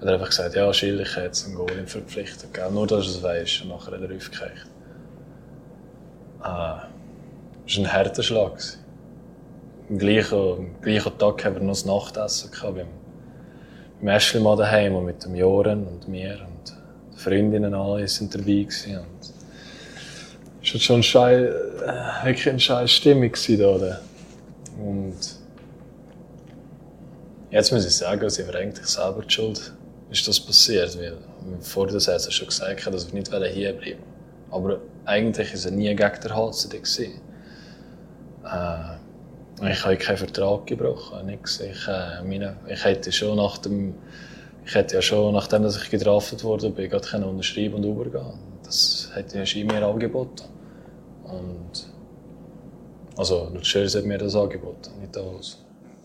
[0.01, 2.55] hat er einfach gesagt, ja, Schill, ich habe jetzt einen Goal verpflichtet.
[2.55, 2.71] Gell?
[2.71, 3.63] Nur, dass du es weißt.
[3.63, 4.67] Und nachher hat er aufgekriegt.
[6.41, 6.83] Ah,
[7.67, 8.53] das war ein harter Schlag.
[9.91, 12.89] Am gleichen, am gleichen Tag haben wir noch das Nachtessen gehabt, beim,
[14.01, 16.52] beim mal daheim und mit dem Joren und mir.
[17.23, 18.65] Freundinnen alle sind dabei.
[18.65, 18.99] Gewesen.
[18.99, 19.33] Und
[20.63, 24.01] es war schon eine scheiß, äh, wirklich eine scheiß Stimmung da.
[24.79, 25.17] Und
[27.51, 29.73] jetzt muss ich sagen, sie war eigentlich selber die Schuld,
[30.11, 30.99] ist das passiert.
[30.99, 31.17] Weil
[31.61, 34.03] vor der Saison schon gesagt dass wir nicht hier bleiben
[34.51, 36.79] Aber eigentlich war er nie gegen den HCD.
[38.45, 41.61] Äh, ich habe keinen Vertrag gebrochen, nichts.
[41.61, 43.95] Ich, äh, meine, ich hätte schon nach dem,
[44.65, 48.39] ich hätte ja schon, nachdem dass ich gedraftet wurde, bin, gerade unterschreiben und übergehen.
[48.65, 50.45] Das hätte ich mir angeboten.
[51.25, 51.93] Und
[53.17, 55.59] also, der Cheers hat mir das angeboten, nicht alles.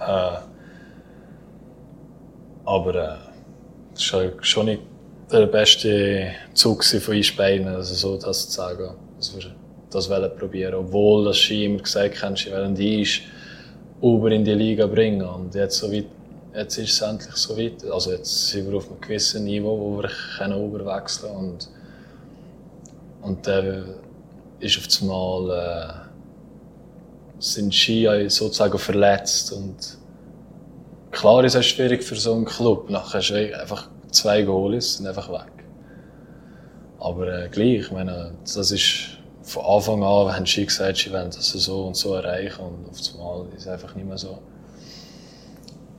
[0.00, 0.38] äh,
[2.64, 3.16] aber äh,
[3.94, 4.82] das war schon nicht
[5.32, 9.50] der beste Zug von uns beiden, also so das zu sagen, dass wir
[9.90, 10.74] das wollen probieren.
[10.74, 13.22] Obwohl das sie immer gesagt haben, sie wollen ist
[14.02, 15.22] über in die Liga bringen.
[15.22, 16.06] Und jetzt, so weit,
[16.58, 17.84] jetzt ist es endlich so weit.
[17.90, 21.48] Also jetzt sind wir auf einem gewissen Niveau, wo wir überwechseln können.
[21.50, 21.68] Und,
[23.22, 23.84] und der
[24.60, 25.50] ist auf einmal...
[25.50, 26.08] Äh,
[27.38, 29.52] sind Ski sozusagen verletzt.
[29.52, 29.98] Und
[31.10, 32.90] klar ist es schwierig für so einen Club.
[32.90, 35.52] Nachher hast du einfach zwei Goalies sind einfach weg.
[36.98, 41.30] Aber äh, gleich, ich meine, das ist von Anfang an, haben sie gesagt, sie wollen
[41.30, 44.38] das so und so erreichen und auf einmal ist es einfach nicht mehr so.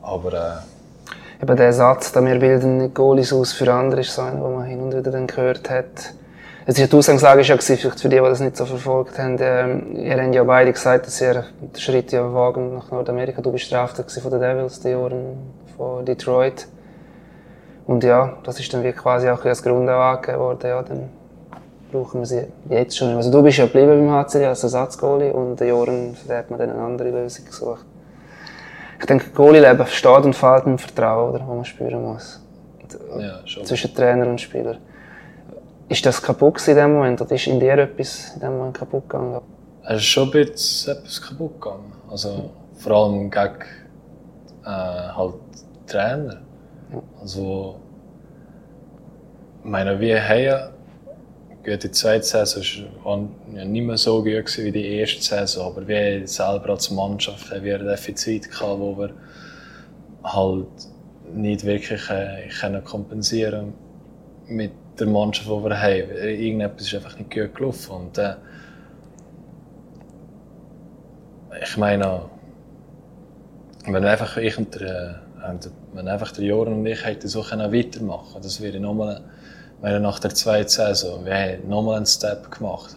[0.01, 4.41] Aber äh, Eben der Satz, da wir bilden Goalies aus für andere, ist so einer,
[4.41, 6.13] den man hin und wieder dann gehört hat
[6.69, 9.37] es ist die Ausgangslage ist ja vielleicht für die, die das nicht so verfolgt haben,
[9.39, 13.41] ähm, ihr habt ja beide gesagt, dass ihr den Schritt ja wagen nach Nordamerika.
[13.41, 15.37] Du bist straftat von den Devils, die Jahren
[15.75, 16.67] von Detroit.
[17.87, 21.09] Und ja, das ist dann wie quasi auch als Grund angegeben worden, ja, dann
[21.91, 23.15] brauchen wir sie jetzt schon.
[23.15, 26.69] Also du bist ja geblieben beim HCD als Ersatzgoalie und den Jahren hat man dann
[26.69, 27.85] eine andere Lösung gesucht.
[28.99, 32.41] Ich denke, Goalie-Leben steht und fällt mit dem Vertrauen, oder, das man spüren muss.
[33.17, 34.77] Ja, Zwischen Trainer und Spieler.
[35.87, 39.09] Ist das kaputt in dem Moment oder ist in dir etwas in dem Moment kaputt
[39.09, 39.41] gegangen?
[39.83, 41.91] Es ist schon ein bisschen etwas kaputt gegangen.
[42.09, 43.55] Also, vor allem gegen
[44.65, 45.35] äh, halt
[45.87, 46.41] Trainer.
[47.21, 47.79] Also,
[49.63, 50.73] ich meine, wir haben
[51.65, 56.27] die zweite Saison war ja nicht mehr so gut wie die erste Saison, aber wir
[56.27, 59.11] selber als Mannschaft haben wir ein Defizit gehabt, wo wir
[60.23, 60.67] halt
[61.33, 63.73] nicht wirklich äh, kompensieren
[64.47, 66.11] mit der Mannschaft, die wir haben.
[66.11, 67.91] Irgendetwas ist einfach nicht gut gelaufen.
[67.91, 68.35] Und, äh,
[71.61, 72.29] ich meine,
[73.85, 75.21] wenn einfach ich und der,
[75.93, 79.21] wenn einfach der Joran und ich hätten so weitermachen das wäre nochmal
[79.81, 82.95] nach der zweiten Saison, wir haben nochmal einen Step gemacht.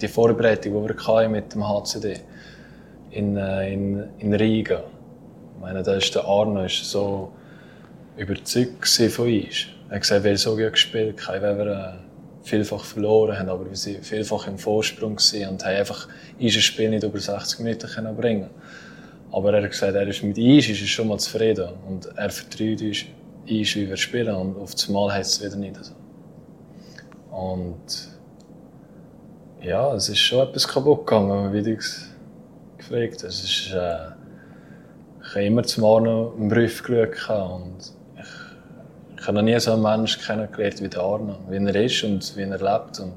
[0.00, 2.20] die Vorbereitung, die wir hatten mit dem HCD
[3.10, 4.82] in, äh, in, in Riga,
[5.54, 7.32] ich meine, da ist der Arno ist so
[8.16, 9.66] überzeugt von uns.
[9.88, 11.92] Er hat gesagt, wir haben so gut gespielt, haben, wir äh,
[12.42, 16.08] vielfach verloren haben, aber wir waren vielfach im Vorsprung und haben einfach
[16.40, 18.50] unser Spiel nicht über 60 Minuten können bringen
[19.30, 22.80] Aber er hat gesagt, er ist mit uns ist schon mal zufrieden und er vertraut
[22.80, 23.04] uns,
[23.48, 25.92] uns, wie wir spielen und auf das Mal heißt es wieder nicht so.
[27.32, 28.10] Und
[29.60, 31.76] ja, es ist schon etwas kaputt gegangen, wie du
[32.76, 33.42] gefragt hast.
[33.42, 34.12] Es äh,
[35.24, 39.72] ich habe immer zum Arno einen Brief geschaut und ich, ich habe noch nie so
[39.72, 43.14] einen Menschen kennengelernt wie Arno, wie er ist und wie er lebt und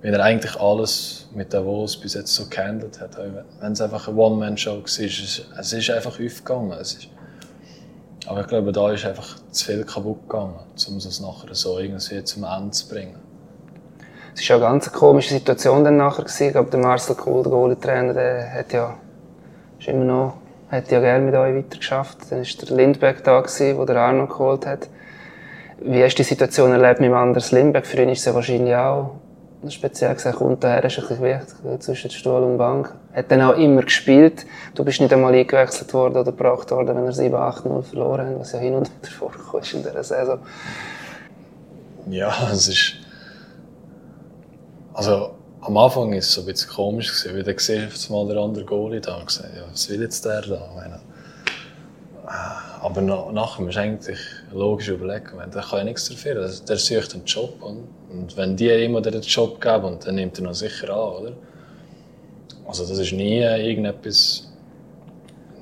[0.00, 3.18] wie er eigentlich alles mit Davos bis jetzt so gehandelt hat.
[3.60, 6.72] Wenn es einfach eine One-Man-Show war, es es ist einfach aufgegangen.
[6.72, 7.08] Es ist,
[8.26, 12.24] aber ich glaube, da ist einfach zu viel kaputt gegangen, um es nachher so irgendwie
[12.24, 13.18] zum Ende zu bringen.
[14.34, 16.24] Es war ja eine ganz komische Situation dann nachher.
[16.24, 16.46] Gewesen.
[16.46, 18.94] Ich glaube, der Marcel Kohl, der Goalie-Trainer, der hat ja,
[19.78, 20.34] ist immer noch,
[20.70, 22.18] hat ja gerne mit euch weitergeschafft.
[22.30, 24.88] Dann war der Lindberg da, gewesen, wo der Arno geholt hat.
[25.80, 27.86] Wie hast du die Situation erlebt mit dem Anders Lindberg?
[27.86, 29.12] Für ihn ist es ja wahrscheinlich auch
[29.70, 32.94] speziell gesagt, kommt daher, ist ein bisschen wichtig, zwischen Stuhl und Bank.
[33.14, 34.46] Hat dann auch immer gespielt.
[34.74, 38.52] Du bist nicht einmal eingewechselt worden oder gebracht worden, wenn er 7-8-0 verloren hat, was
[38.52, 40.38] ja hin und wieder vorkommt in dieser Saison.
[42.06, 42.94] Ja, es ist
[44.94, 47.56] also am Anfang war es so ein bisschen komisch, gewesen, weil dann
[47.94, 50.70] ich mal der andere Goalie da und gesagt, ja, was will jetzt der da?
[50.74, 51.00] Meine,
[52.26, 54.18] äh, aber nach, nachher du eigentlich
[54.52, 57.62] logisch überlegen, der kann ja nichts dafür, der, der sucht einen Job.
[57.62, 61.32] Und, und wenn die ihm den Job geben, dann nimmt er ihn sicher an, oder?
[62.66, 64.52] Also das ist nie irgendetwas,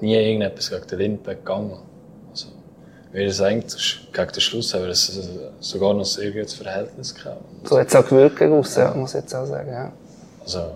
[0.01, 1.79] nie irgendetwas gegen den Lindbergh gegangen.
[3.13, 4.95] Weil es eigentlich gegen den Schluss haben wir
[5.61, 7.45] sogar noch ein sehr gutes Verhältnis gehabt.
[7.65, 9.71] So hat es auch gewirkt aus, ja, muss ich jetzt auch sagen.
[9.71, 9.93] Ja.
[10.41, 10.73] Also,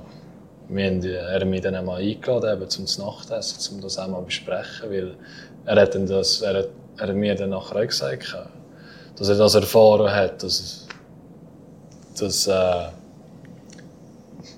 [0.69, 4.91] wir haben er mich dann einmal eingeladen, eben, zum Nachtessen, um das einmal zu besprechen,
[4.91, 5.15] weil
[5.65, 6.69] er hat, dann das, er hat,
[6.99, 8.37] er hat mir dann nachher auch gesagt,
[9.17, 10.87] dass er das erfahren hat, dass,
[12.19, 12.89] dass, äh,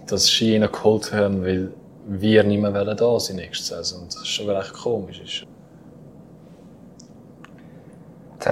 [0.07, 1.71] dass Ski geholt haben, weil
[2.09, 4.03] wir nicht mehr da sind nächste Saison.
[4.03, 5.47] Und das ist schon recht komisch.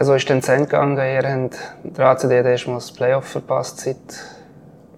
[0.00, 0.96] Saison ist dann zu Ende gegangen.
[0.96, 3.96] Ihr habt der ACD erstmal das Playoff verpasst, seit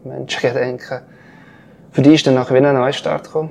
[0.04, 1.00] Menschen denken.
[1.92, 3.50] Für dich ist dann nach Wien ein Neustart gekommen.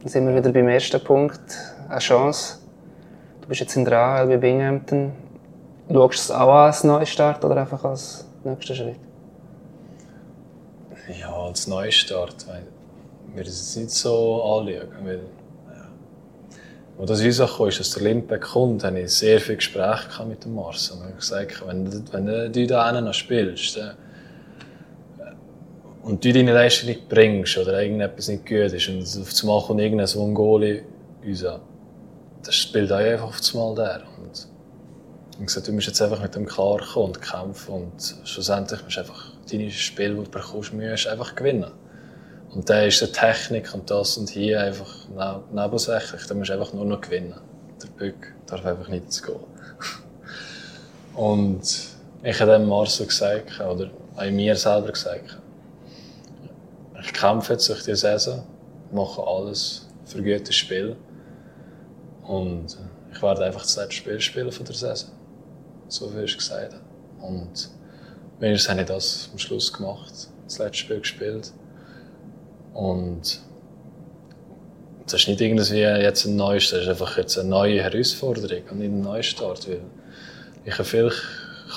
[0.00, 1.40] Dann sind wir wieder beim ersten Punkt.
[1.88, 2.58] Eine Chance.
[3.40, 5.12] Du bist jetzt in der AHL bei Binghamton.
[5.88, 8.98] Schaust du es auch als Neustart oder einfach als nächsten Schritt?
[11.20, 12.46] Ja, als Neustart.
[13.34, 15.20] Wir es nicht so anschauen.
[16.98, 20.54] Als das rauskam, ist, dass der Lindbeck kommt, hatte ich sehr viele Gespräche mit dem
[20.54, 20.90] Mars.
[20.90, 23.96] Und ich habe gesagt, wenn, wenn du da noch spielst dann,
[26.02, 29.80] und du deine Leistung nicht bringst oder irgendetwas nicht gut ist und auf einmal kommt
[29.80, 30.82] irgendein Mongoli
[31.24, 31.60] uns an,
[32.44, 34.02] dann spielt auch einfach auf einmal der.
[34.18, 34.38] Und
[35.30, 38.96] ich habe gesagt, du musst jetzt einfach mit dem klarkommen und kämpfen und schlussendlich musst
[38.96, 40.72] du einfach deine Spiele, die du bekommst,
[41.08, 41.72] einfach gewinnen.
[42.54, 45.08] Und dann ist die Technik und das und hier einfach
[45.52, 46.26] nebensächlich.
[46.26, 47.34] Da musst du einfach nur noch gewinnen.
[47.82, 49.40] Der Bück darf einfach nicht zu gehen.
[51.14, 51.60] und
[52.22, 55.38] ich habe dem Marcel gesagt, oder auch mir selber gesagt,
[57.00, 58.44] ich kämpfe jetzt durch die Saison,
[58.90, 60.96] mache alles für gutes Spiel.
[62.26, 62.76] Und
[63.12, 65.10] ich werde einfach das letzte Spiel spielen von der Saison.
[65.88, 66.74] So wie ich gesagt.
[67.20, 67.70] Und
[68.40, 70.12] wenigstens habe ich das am Schluss gemacht,
[70.44, 71.52] das letzte Spiel gespielt.
[72.76, 73.40] Und
[75.06, 78.78] das ist nicht irgendwie jetzt ein neues, das ist einfach jetzt eine neue Herausforderung und
[78.78, 79.66] nicht ein Neustart.
[79.66, 79.80] Weil
[80.62, 81.10] ich kann viel,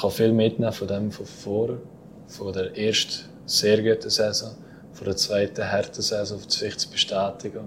[0.02, 1.78] kann viel mitnehmen von dem von vorher,
[2.28, 4.58] von der ersten sehr guten Saison,
[4.92, 7.66] von der zweiten harten Saison, um sich zu bestätigen.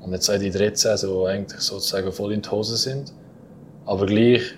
[0.00, 3.12] Und jetzt auch die dritte Saison, die eigentlich sozusagen voll in die Hose sind,
[3.86, 4.54] aber gleich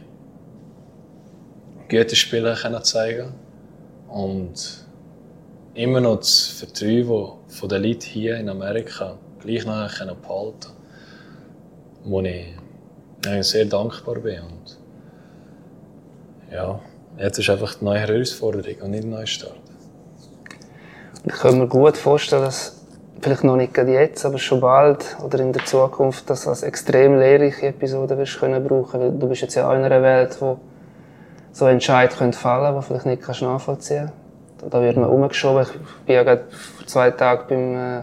[1.88, 3.32] gute Spiele können zeigen
[4.08, 4.83] und
[5.74, 10.74] immer noch das Vertrauen von den Leuten hier in Amerika gleich noch behalten
[12.04, 12.46] wo ich
[13.40, 14.40] sehr dankbar bin.
[14.40, 14.78] Und
[16.52, 16.78] ja,
[17.18, 19.56] jetzt ist einfach eine neue Herausforderung und nicht ein neuer Start.
[21.24, 22.82] Ich kann mir gut vorstellen, dass
[23.20, 27.68] vielleicht noch nicht jetzt, aber schon bald oder in der Zukunft das als extrem lehrreiche
[27.68, 30.58] Episode wirst können brauchen, weil du bist jetzt ja in einer Welt, wo
[31.52, 34.23] so fallen können, die vielleicht nicht kannst nachvollziehen kannst
[34.70, 35.62] da wird man umgeschoben.
[35.62, 38.02] Ich war ja gerade vor zwei Tagen beim äh,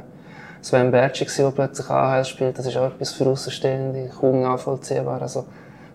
[0.62, 2.57] Sven Bertschi, der plötzlich AHL spielt.
[2.57, 5.22] Das ist auch etwas für Außenstehende kaum nachvollziehbar.
[5.22, 5.45] Also,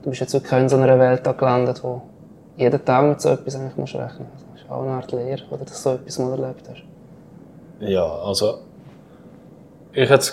[0.03, 2.03] du bist jetzt wirklich in so einer Welt gelandet, wo
[2.57, 4.47] jeden Tag mit so etwas eigentlich musst rechnen musst.
[4.53, 6.83] Das ist auch eine Art Lehre, oder dass du so etwas mal erlebt hast.
[7.81, 8.61] Ja, also
[9.93, 10.33] ich hätte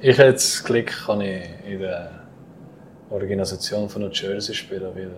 [0.00, 2.10] ich hätte das Glück, kann ich in der
[3.10, 5.10] Organisation von New Jersey spielen, weil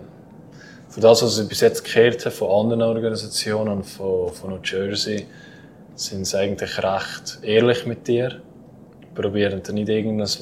[0.91, 5.25] für das, was ich bis jetzt gehört habe von anderen Organisationen von, von New Jersey,
[5.95, 8.41] sind sie eigentlich recht ehrlich mit dir.
[9.15, 10.41] Probieren nicht irgendwas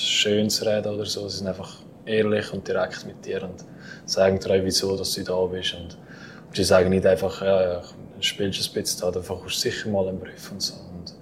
[0.00, 1.28] Schönes zu reden oder so.
[1.28, 1.76] Sie sind einfach
[2.06, 3.64] ehrlich und direkt mit dir und
[4.06, 5.74] sagen dir, wieso dass du da bist.
[5.74, 5.98] Und,
[6.46, 7.82] und sie sagen nicht einfach, ja, du
[8.20, 10.74] spielst ein bisschen da, dann kommst du sicher mal einen Brief und so.
[10.74, 11.14] Und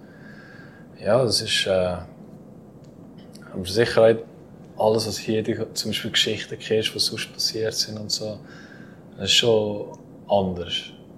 [1.05, 1.97] ja, das ist äh,
[3.65, 4.03] sicher
[4.77, 8.39] auch alles, was hier zum Beispiel Geschichten kennst, was sonst passiert sind und so,
[9.19, 9.99] das ist schon
[10.29, 10.75] anders.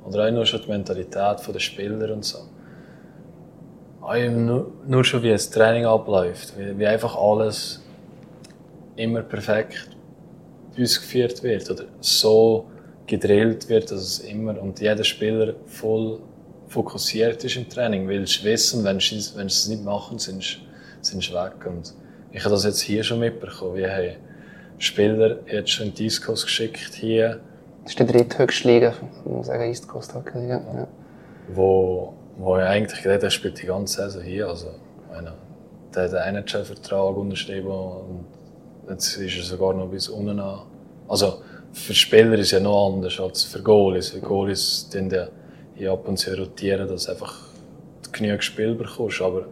[0.06, 2.38] Oder auch nur schon die Mentalität der Spieler und so.
[4.00, 7.84] Auch nur, nur schon wie das Training abläuft, wie, wie einfach alles
[8.96, 9.90] immer perfekt
[10.78, 12.66] ausgeführt wird oder so
[13.06, 16.20] gedrillt wird, dass es immer und jeder Spieler voll
[16.68, 20.42] fokussiert ist im Training, weil sie wissen, wenn sie, wenn sie es nicht machen, sind
[20.42, 20.58] sie,
[21.02, 21.66] sind sie weg.
[21.66, 21.92] Und
[22.32, 23.74] ich habe das jetzt hier schon mitbekommen.
[23.74, 24.16] Wir haben
[24.78, 27.40] Spieler jetzt schon in Coast geschickt hier.
[27.82, 30.48] Das ist die dritthöchste Liga, muss man sagen, East Coast Hockey.
[30.48, 30.56] Ja.
[30.58, 30.88] ja.
[31.54, 34.48] Wo, wo ich eigentlich gedacht der spielt die ganze Saison hier.
[34.48, 34.68] Also,
[35.10, 35.32] meine,
[35.94, 38.26] der hat einen NHL-Vertrag unterschrieben und
[38.88, 40.62] jetzt ist er sogar noch bis unten an.
[41.08, 44.10] Also, für Spieler ist es ja noch anders als für Goalies.
[44.10, 45.28] Für Goalies sind ja
[45.74, 47.34] hier ab und zu rotieren, dass du einfach
[48.12, 49.22] genügend Spiel bekommst.
[49.22, 49.46] Aber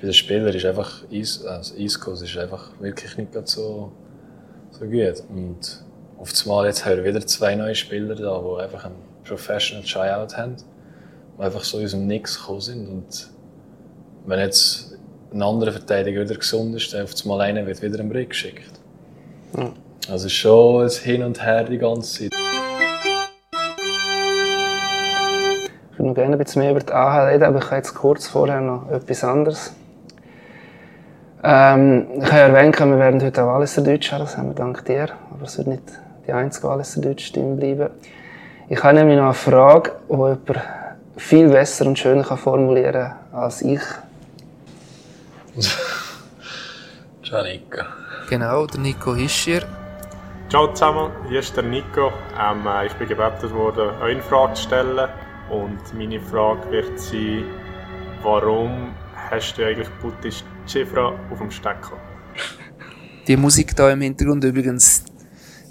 [0.00, 3.92] bei den Spielern ist einfach also Eiskurs ist einfach wirklich nicht so,
[4.70, 5.22] so gut.
[5.28, 5.84] Und
[6.20, 10.36] auf einmal jetzt haben wir wieder zwei neue Spieler da, die einfach einen Professional Tryout
[10.36, 10.56] haben,
[11.38, 12.88] die einfach so aus dem Nix gekommen sind.
[12.88, 13.30] Und
[14.26, 14.98] wenn jetzt
[15.32, 18.70] ein anderer Verteidiger wieder gesund ist, dann auf einmal einer wird wieder einen Brick geschickt.
[19.54, 19.72] Mhm.
[20.10, 22.32] Also schon ein Hin und Her die ganze Zeit.
[25.92, 27.94] Ich würde noch gerne ein bisschen mehr über die AHL reden, aber ich habe jetzt
[27.94, 29.72] kurz vorher noch etwas anderes.
[31.42, 34.84] Ähm, ich habe erwähnt, wir werden heute auch Walliser Deutsch haben, das haben wir dank
[34.84, 35.82] dir, aber es wird nicht
[36.26, 37.90] die einzige Walliser Deutsch Stimme bleiben.
[38.68, 40.40] Ich habe nämlich noch eine Frage, die jemand
[41.16, 43.80] viel besser und schöner formulieren kann als ich.
[47.24, 47.82] Ciao Nico.
[48.28, 49.62] Genau, der Nico Hischier.
[50.48, 52.12] Ciao zusammen, hier ist der Nico.
[52.40, 55.08] Ähm, äh, ich bin gebeten worden, euch eine Frage zu stellen.
[55.50, 57.44] Und meine Frage wird sein,
[58.22, 58.94] warum
[59.30, 61.96] hast du eigentlich Buddhist Chifra auf dem Stecker?
[63.26, 65.04] Die Musik hier im Hintergrund übrigens,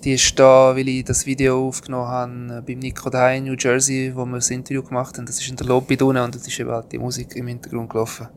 [0.03, 3.55] die ist da, weil ich das Video aufgenommen habe äh, beim Nico daheim in New
[3.57, 5.25] Jersey, wo wir das Interview gemacht haben.
[5.25, 7.89] Das ist in der Lobby drinnen und da ist eben halt die Musik im Hintergrund
[7.89, 8.27] gelaufen.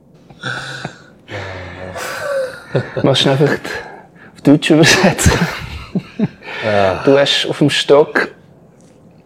[3.03, 5.33] Machst du einfach auf Deutsch übersetzen?
[6.65, 7.03] Ja.
[7.05, 8.29] Du hast auf dem Stock,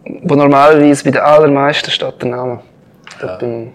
[0.03, 2.59] wo normalerweise bei den allermeisten steht der Name.
[3.21, 3.37] Ja.
[3.37, 3.73] Beim,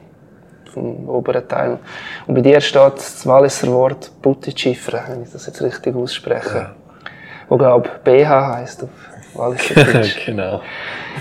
[0.72, 1.78] vom oberen Teil.
[2.26, 6.56] Und bei dir steht das Walliser Wort Buttichifre, wenn ich das jetzt richtig ausspreche.
[6.56, 6.74] Ja.
[7.52, 8.88] Wo, glaube BH heisst auf
[9.34, 10.24] Walliser Deutsch.
[10.24, 10.62] genau.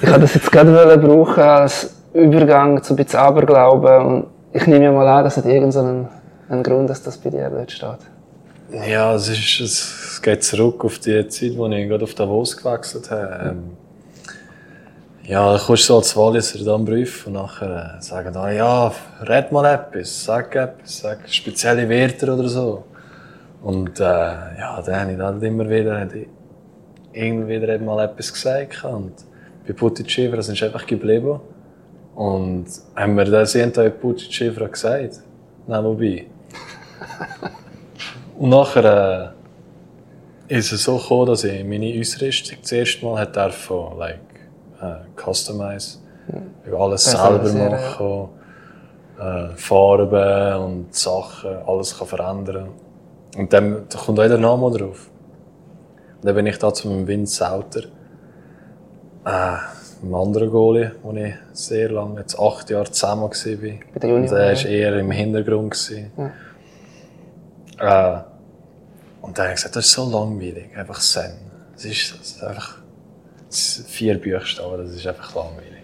[0.01, 4.05] Ich wollte das jetzt gerade brauchen als Übergang zu ein bisschen Aberglauben.
[4.05, 6.07] Und ich nehme ja mal an, dass es irgendeinen
[6.47, 7.99] einen Grund dass das bei dir dort steht.
[8.88, 13.11] Ja, es, ist, es geht zurück auf die Zeit, wo ich gerade auf Davos gewechselt
[13.11, 13.49] habe.
[13.49, 13.63] Ähm,
[15.23, 18.89] ja, dann kommst du so als Walliser dann Brief und nachher äh, sagen alle, ja,
[19.23, 22.86] red mal etwas, sag etwas, sag spezielle Wörter oder so.
[23.62, 26.07] Und äh, ja, dann habe ich dann immer wieder,
[27.14, 28.84] irgendwie wieder mal etwas gesagt.
[28.84, 29.14] Und
[29.68, 31.39] bei Putti Chivra sind einfach geblieben.
[32.16, 35.22] Und haben mir dann jeden Tag Putti Chivra gesagt.
[35.68, 36.26] Nein, wobei.
[38.38, 39.34] Und nachher
[40.49, 44.20] äh, ist es so gekommen, dass ich meine Ausrüstung das erste Mal hat dürfen, like,
[44.82, 46.76] äh, customize, mhm.
[46.76, 48.30] alles das selber sehr, machen,
[49.20, 49.51] ja.
[49.51, 52.70] äh, Farben und Sachen, alles kann verändern.
[53.38, 55.09] Und dann da kommt auch der Name drauf.
[56.21, 57.84] Und dann bin ich da zu meinem Vince Sauter,
[59.25, 59.57] äh,
[60.03, 63.29] einem anderen Goalie, wo ich sehr lange, jetzt acht Jahre zusammen war.
[63.29, 65.93] Bei der Junior, der war eher im Hintergrund.
[67.79, 68.17] Ja.
[68.17, 68.23] Äh,
[69.21, 71.34] und dann habe ich gesagt, das ist so langweilig, einfach Zen.
[71.73, 72.77] Das ist, das ist einfach
[73.49, 75.84] vier Buchstaben, das ist einfach langweilig.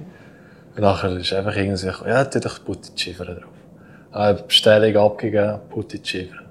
[0.76, 3.44] Und nachher ist einfach irgendwie ja, tu doch Putti-Schiffer drauf.
[4.12, 6.47] Habe Bestellung abgegeben, Putti-Schiffer.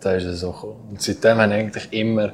[0.00, 0.88] Dann ist es so gekommen.
[0.90, 2.32] Und seitdem haben eigentlich immer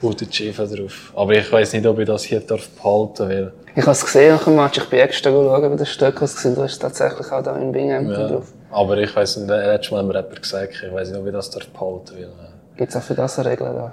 [0.00, 1.12] Putti-Schiffer drauf.
[1.14, 3.52] Aber ich weiß nicht, ob ich das hier darf behalten will.
[3.74, 6.54] Ich habe es gesehen nach dem Match, ich bin extra schauen, wie das Stück gesehen.
[6.54, 8.52] Du hast tatsächlich auch da in Binghamton ja, drauf.
[8.70, 11.32] Aber ich weiß nicht, letztes Mal hat mir jemand gesagt, ich weiß nicht, ob ich
[11.32, 12.30] das darf behalten will.
[12.76, 13.66] Gibt es auch für das eine Regel?
[13.66, 13.92] Da?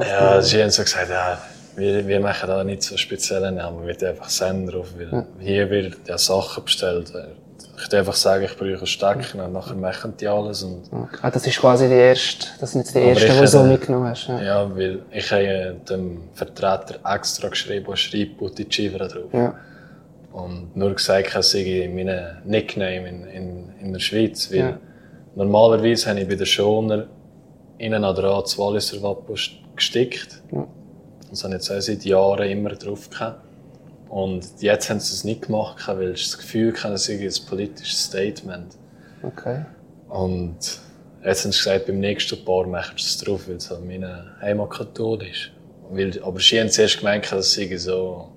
[0.00, 1.38] Ja, sie haben so gesagt, ja,
[1.76, 4.94] wir, wir machen da nicht so spezielle Namen, wir einfach Sender drauf.
[4.96, 5.26] Weil ja.
[5.38, 7.12] Hier wird ja Sachen bestellt.
[7.76, 10.62] Ich würde einfach sagen, ich brauche Stecken und nachher machen die alles.
[10.62, 11.18] Und okay.
[11.22, 14.08] ah, das ist quasi die erste, das sind jetzt die ersten, die du so mitgenommen
[14.08, 14.28] hast.
[14.28, 14.42] Ja.
[14.42, 19.32] ja, weil ich habe dem Vertreter extra geschrieben, wo schreibt Putti Chivra drauf.
[19.32, 19.54] Ja.
[20.32, 24.50] Und nur gesagt, ich meinen Nickname in, in, in der Schweiz.
[24.50, 24.78] Weil ja.
[25.36, 27.06] normalerweise habe ich bei der Schoner
[27.78, 29.36] innen an der das Walliser Wappen
[29.76, 30.42] gestickt.
[30.52, 30.66] Ja.
[31.30, 33.40] Das habe ich jetzt seit Jahren immer drauf gehabt.
[34.14, 37.48] Und jetzt haben sie es nicht gemacht, weil sie das Gefühl hatten, es sei ein
[37.48, 38.76] politisches Statement.
[39.24, 39.64] Okay.
[40.08, 40.56] Und
[41.24, 44.36] jetzt haben sie gesagt, beim nächsten Paar machen sie es drauf, weil es halt meine
[44.40, 45.52] Heimat katholisch
[45.90, 45.90] ist.
[45.90, 48.28] Weil, aber sie haben zuerst gemeint, das sei so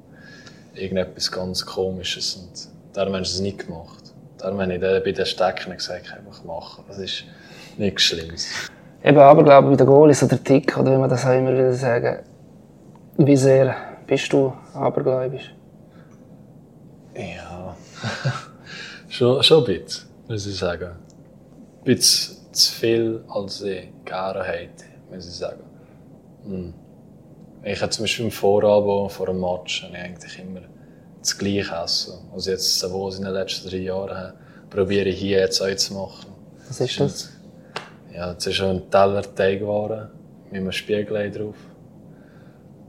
[0.74, 2.38] irgendetwas ganz Komisches.
[2.38, 4.16] Und darum haben sie es nicht gemacht.
[4.40, 6.86] Darum habe ich bei den Stecken gesagt, einfach machen.
[6.88, 7.24] Das ist
[7.78, 8.48] nichts Schlimmes.
[9.04, 11.54] Eben aber, glaube ich, bei den Goalies oder Tick, oder wie man das auch immer
[11.54, 12.24] wieder sagen,
[13.20, 13.76] wie sehr
[14.08, 15.54] bist du abergläubisch?
[17.18, 17.76] Ja,
[19.10, 20.92] schon, schon ein bisschen, muss ich sagen.
[20.92, 25.64] Ein bisschen zu viel, als ich gerne hätte, muss ich sagen.
[26.46, 26.74] Hm.
[27.64, 30.62] Ich habe zum Beispiel im Vorabend vor einem Match ich eigentlich immer
[31.20, 32.14] das Gleiche essen.
[32.34, 34.34] Also jetzt, was ich in den letzten drei Jahren habe,
[34.70, 36.32] probiere ich hier jetzt auch zu machen.
[36.68, 37.30] Was ist das?
[38.14, 40.10] Ja, das ist schon ein Teller Teigwaren
[40.52, 41.56] mit einem Spiegelei drauf.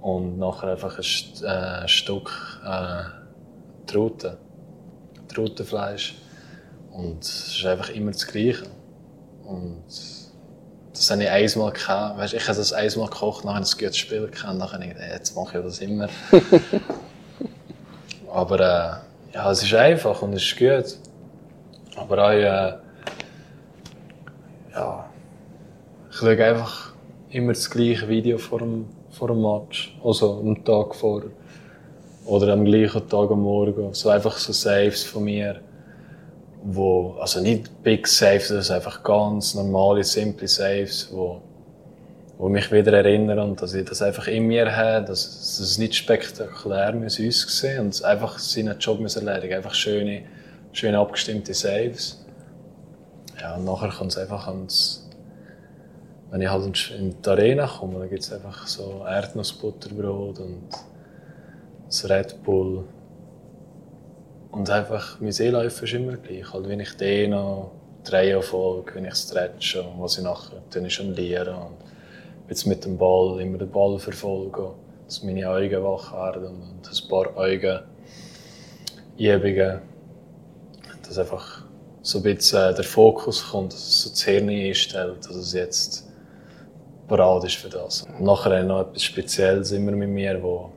[0.01, 2.31] Und nachher einfach ein, äh, Stück
[2.65, 3.18] äh,
[3.89, 4.39] Trute.
[5.29, 6.17] Trutenfleisch.
[6.93, 8.65] Und es ist einfach immer das Gleiche.
[9.45, 9.83] Und
[10.93, 12.19] das habe ich einmal gehabt.
[12.19, 14.59] Weißt, ich habe das einmal gekocht, nachher ein gutes Spiel gehabt.
[14.59, 16.09] Nachher habe ich gedacht, jetzt mache ich das immer.
[18.33, 20.99] Aber äh, ja, es ist einfach und es ist gut.
[21.97, 22.75] Aber auch, äh,
[24.73, 25.11] ja,
[26.11, 26.93] ich schaue einfach
[27.31, 29.97] immer das gleiche Video vor dem, vor dem Match.
[30.05, 31.23] Also am Tag vor.
[32.29, 33.95] Oder am gleichen Tag am Morgen.
[33.95, 35.63] So einfach so Saves von mir.
[36.63, 41.41] Wo, also nicht Big Saves, sind einfach ganz normale, simple Saves, wo,
[42.37, 45.79] wo mich wieder erinnern und dass ich das einfach in mir habe, dass, dass es
[45.79, 49.55] nicht spektakulär muss aussehen und einfach seinen Job muss erledigen.
[49.55, 50.25] Einfach schöne,
[50.73, 52.27] schön abgestimmte Saves.
[53.41, 55.09] Ja, und nachher kommt es einfach ans,
[56.31, 60.69] wenn ich halt in die Arena komme, dann gibt es einfach so Erdnussbutterbrot und
[61.89, 62.85] das Red Bull.
[64.51, 66.53] Und einfach, mein Seeläufer ist immer gleich.
[66.53, 67.67] Halt, wenn ich dehne,
[68.05, 71.55] drehe folge, wenn ich stretche, was ich nachher dann jongliere.
[71.55, 71.77] Und
[72.49, 74.71] jetzt mit dem Ball immer den Ball verfolgen,
[75.07, 77.83] dass meine Augen wach werden und ein paar Augenübungen.
[81.07, 81.65] Dass einfach
[82.03, 86.09] so ein bisschen der Fokus kommt, dass es so das Hirn einstellt, dass es jetzt
[87.07, 88.03] bereit ist für das.
[88.03, 90.71] Und nachher noch etwas Spezielles immer mit mir, wo,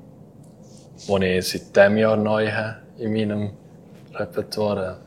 [1.08, 3.52] wo ich seit diesem Jahr neu habe in meinem
[4.14, 5.00] Repertoire.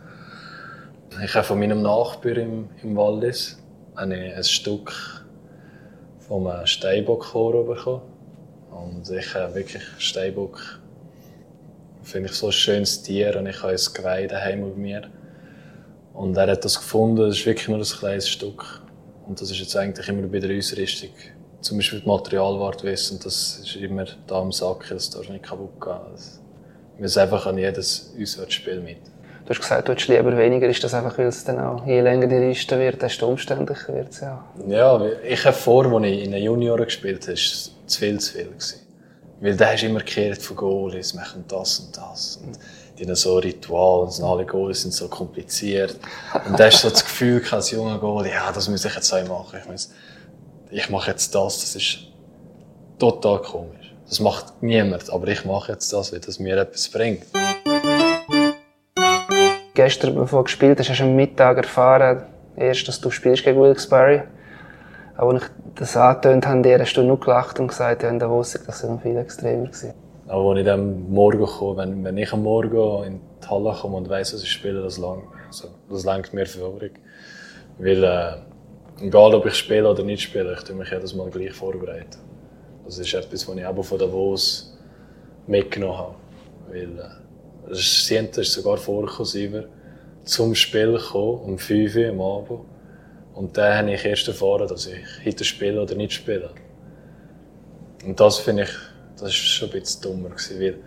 [1.24, 3.58] Ich habe von meinem Nachbar im, im Wallis
[3.94, 4.92] ein Stück
[6.18, 8.02] vom Steinbock-Chor bekommen.
[8.70, 10.80] Und ich habe wirklich Steinbock,
[12.02, 15.02] finde ich so ein schönes Tier und ich habe ein Geweih daheim mit mir.
[16.12, 18.82] Und er hat das gefunden, das ist wirklich nur ein kleines Stück.
[19.26, 21.10] Und das ist jetzt eigentlich immer bei der Ausrüstung.
[21.64, 25.80] Zum Beispiel die Materialwart wissen, das ist immer da am Sack, das darf nicht kaputt
[25.80, 25.94] gehen.
[26.96, 28.98] Wir müssen einfach an jedes Auswärtsspiel mit.
[29.46, 30.68] Du hast gesagt, du hättest lieber weniger.
[30.68, 34.10] Ist das einfach, weil es dann auch, je länger die Liste wird, desto umständlicher wird
[34.10, 34.44] es ja?
[34.68, 38.20] Ja, ich habe vor, als ich in den Junioren gespielt habe, war es zu viel
[38.20, 38.44] zu viel.
[38.44, 38.80] Gewesen.
[39.40, 42.40] Weil da hast du immer gekehrt von Goalies, machen das und das.
[42.44, 42.58] Und
[42.98, 45.96] die haben so Ritual und alle Goalies sind so kompliziert.
[46.46, 49.10] Und da hast du so das Gefühl als junger Goalie, ja, das muss ich jetzt
[49.14, 49.58] auch machen.
[49.62, 49.90] Ich, muss,
[50.74, 51.98] ich mache jetzt das, das ist
[52.98, 53.94] total komisch.
[54.08, 57.24] Das macht niemand, aber ich mache jetzt das, weil das mir etwas bringt.
[59.74, 62.24] Gestern, bevor du gespielt hast, hast du am Mittag erfahren,
[62.56, 64.24] erst, dass du spielst gegen Wilkes-Barre.
[65.16, 68.28] Aber als ich das angetönt habe, hast du nur gelacht und gesagt, ja, in der
[68.28, 69.94] Hose, das noch viel extremer gewesen.
[70.26, 73.96] Aber als ich dann morgen komme, wenn, wenn ich am Morgen in die Halle komme
[73.96, 76.98] und weiss, dass ich spiele, das langt also, das lenkt mir vorig.
[77.78, 78.32] Weil, äh,
[79.00, 82.18] egal ob ich spiele oder nicht spiele, ich tue mich jedes Mal gleich vorbereiten.
[82.84, 84.76] Das ist etwas, was ich auch von Davos
[85.46, 86.14] mitgenommen habe.
[86.68, 89.64] Weil, äh, es ist sogar vorgekommen,
[90.24, 92.60] zum Spiel gekommen, um 5 Uhr am Abend.
[93.34, 96.50] Und dann habe ich erst erfahren, dass ich heute spiele oder nicht spiele.
[98.04, 98.70] Und das finde ich,
[99.14, 100.28] das war schon ein bisschen dummer.
[100.30, 100.78] Gewesen, weil,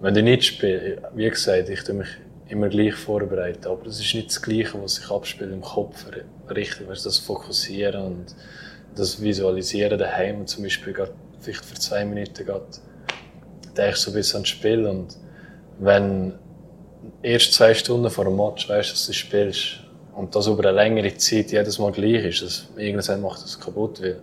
[0.00, 2.08] wenn du nicht spielst, wie gesagt, ich tue mich
[2.50, 6.04] immer gleich vorbereiten, aber es ist nicht das Gleiche, was sich abspielt im Kopf,
[6.50, 8.34] richtig, weißt, das Fokussieren und
[8.94, 12.44] das Visualisieren daheim, zum Beispiel grad, vielleicht für zwei Minuten
[13.76, 14.86] denke ich so ein bisschen ans Spiel.
[14.86, 15.16] Und
[15.78, 16.34] wenn
[17.22, 19.80] erst zwei Stunden vor dem Match weißt, dass du spielst
[20.14, 24.02] und das über eine längere Zeit jedes Mal gleich ist, das, irgendwann macht das kaputt,
[24.02, 24.20] weil,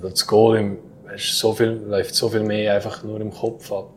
[0.00, 0.78] weil das Goal im,
[1.16, 3.88] so viel, läuft so viel mehr einfach nur im Kopf ab.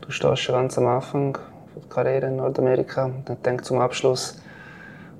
[0.00, 1.38] Du stehst schon ganz am Anfang
[1.80, 3.10] der Karriere in Nordamerika.
[3.28, 4.38] Ich denke, zum Abschluss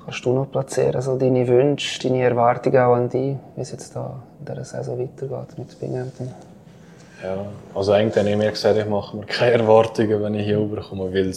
[0.04, 3.94] kannst du noch platzieren, also deine Wünsche, deine Erwartungen auch an dich, wie es jetzt
[3.94, 6.34] da in dieser Saison weitergeht mit Binghamton.
[7.22, 10.58] Ja, also eigentlich habe ich mir gesagt, ich mache mir keine Erwartungen, wenn ich hier
[10.58, 11.32] rüberkomme, weil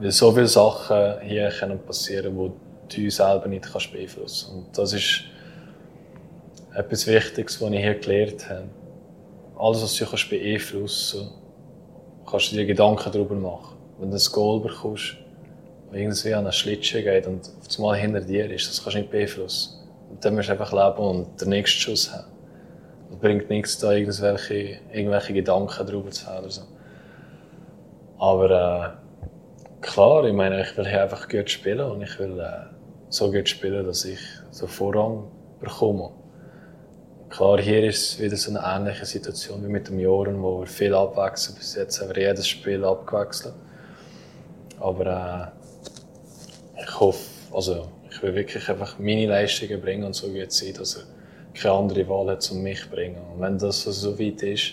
[0.00, 2.52] weil so viele Sachen hier können passieren können,
[2.90, 4.50] die du selber nicht kannst beeinflussen kannst.
[4.50, 5.24] Und das ist
[6.74, 8.68] etwas Wichtiges, was ich hier gelernt habe.
[9.58, 11.39] Alles, was du kannst beeinflussen kannst,
[12.30, 13.76] kannst du dir Gedanken darüber machen.
[13.98, 15.16] Wenn du ein Goal bekommst,
[15.90, 19.00] wo irgendwie an einen Schlittschuh geht und auf einmal hinter dir ist, das kannst du
[19.00, 19.80] nicht beeinflussen.
[20.10, 22.26] Und dann musst du einfach leben und den nächsten Schuss haben.
[23.10, 26.62] Es bringt nichts, da irgendwelche, irgendwelche Gedanken darüber zu haben oder so.
[28.18, 32.66] Aber äh, klar, ich meine, ich will hier einfach gut spielen und ich will äh,
[33.08, 34.20] so gut spielen, dass ich
[34.50, 35.24] so Vorrang
[35.60, 36.10] bekomme.
[37.30, 40.66] Klar, hier ist es wieder so eine ähnliche Situation wie mit dem Joren, wo wir
[40.66, 41.56] viel abwechseln.
[41.56, 43.54] Bis jetzt haben wir jedes Spiel abgewechselt.
[44.80, 45.52] Aber
[46.76, 47.20] äh, ich hoffe,
[47.52, 51.02] also ich will wirklich einfach meine Leistungen bringen und so gut sein, dass er
[51.54, 53.20] keine andere Wahl hat, um mich zu bringen.
[53.32, 54.72] Und wenn das so weit ist,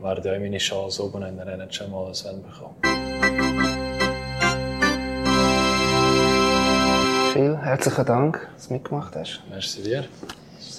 [0.00, 2.76] werde ich meine Chance oben in der NHL mal ein Rennen bekommen.
[7.34, 9.42] Vielen herzlichen Dank, dass du mitgemacht hast.
[9.50, 10.04] Merci dir.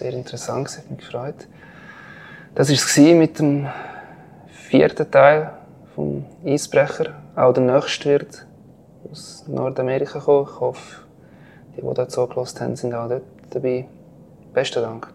[0.02, 1.48] Sehr interessant, es hat mich gefreut.
[2.56, 3.68] Das war es mit dem
[4.48, 5.52] vierten Teil
[5.94, 7.14] vom Eisbrecher.
[7.36, 8.48] Auch der nächste wird
[9.12, 10.48] aus Nordamerika kommen.
[10.52, 11.02] Ich hoffe,
[11.78, 13.22] die, die dort zugelassen haben, sind auch dort
[13.52, 13.86] dabei.
[14.56, 15.14] Besten Dank.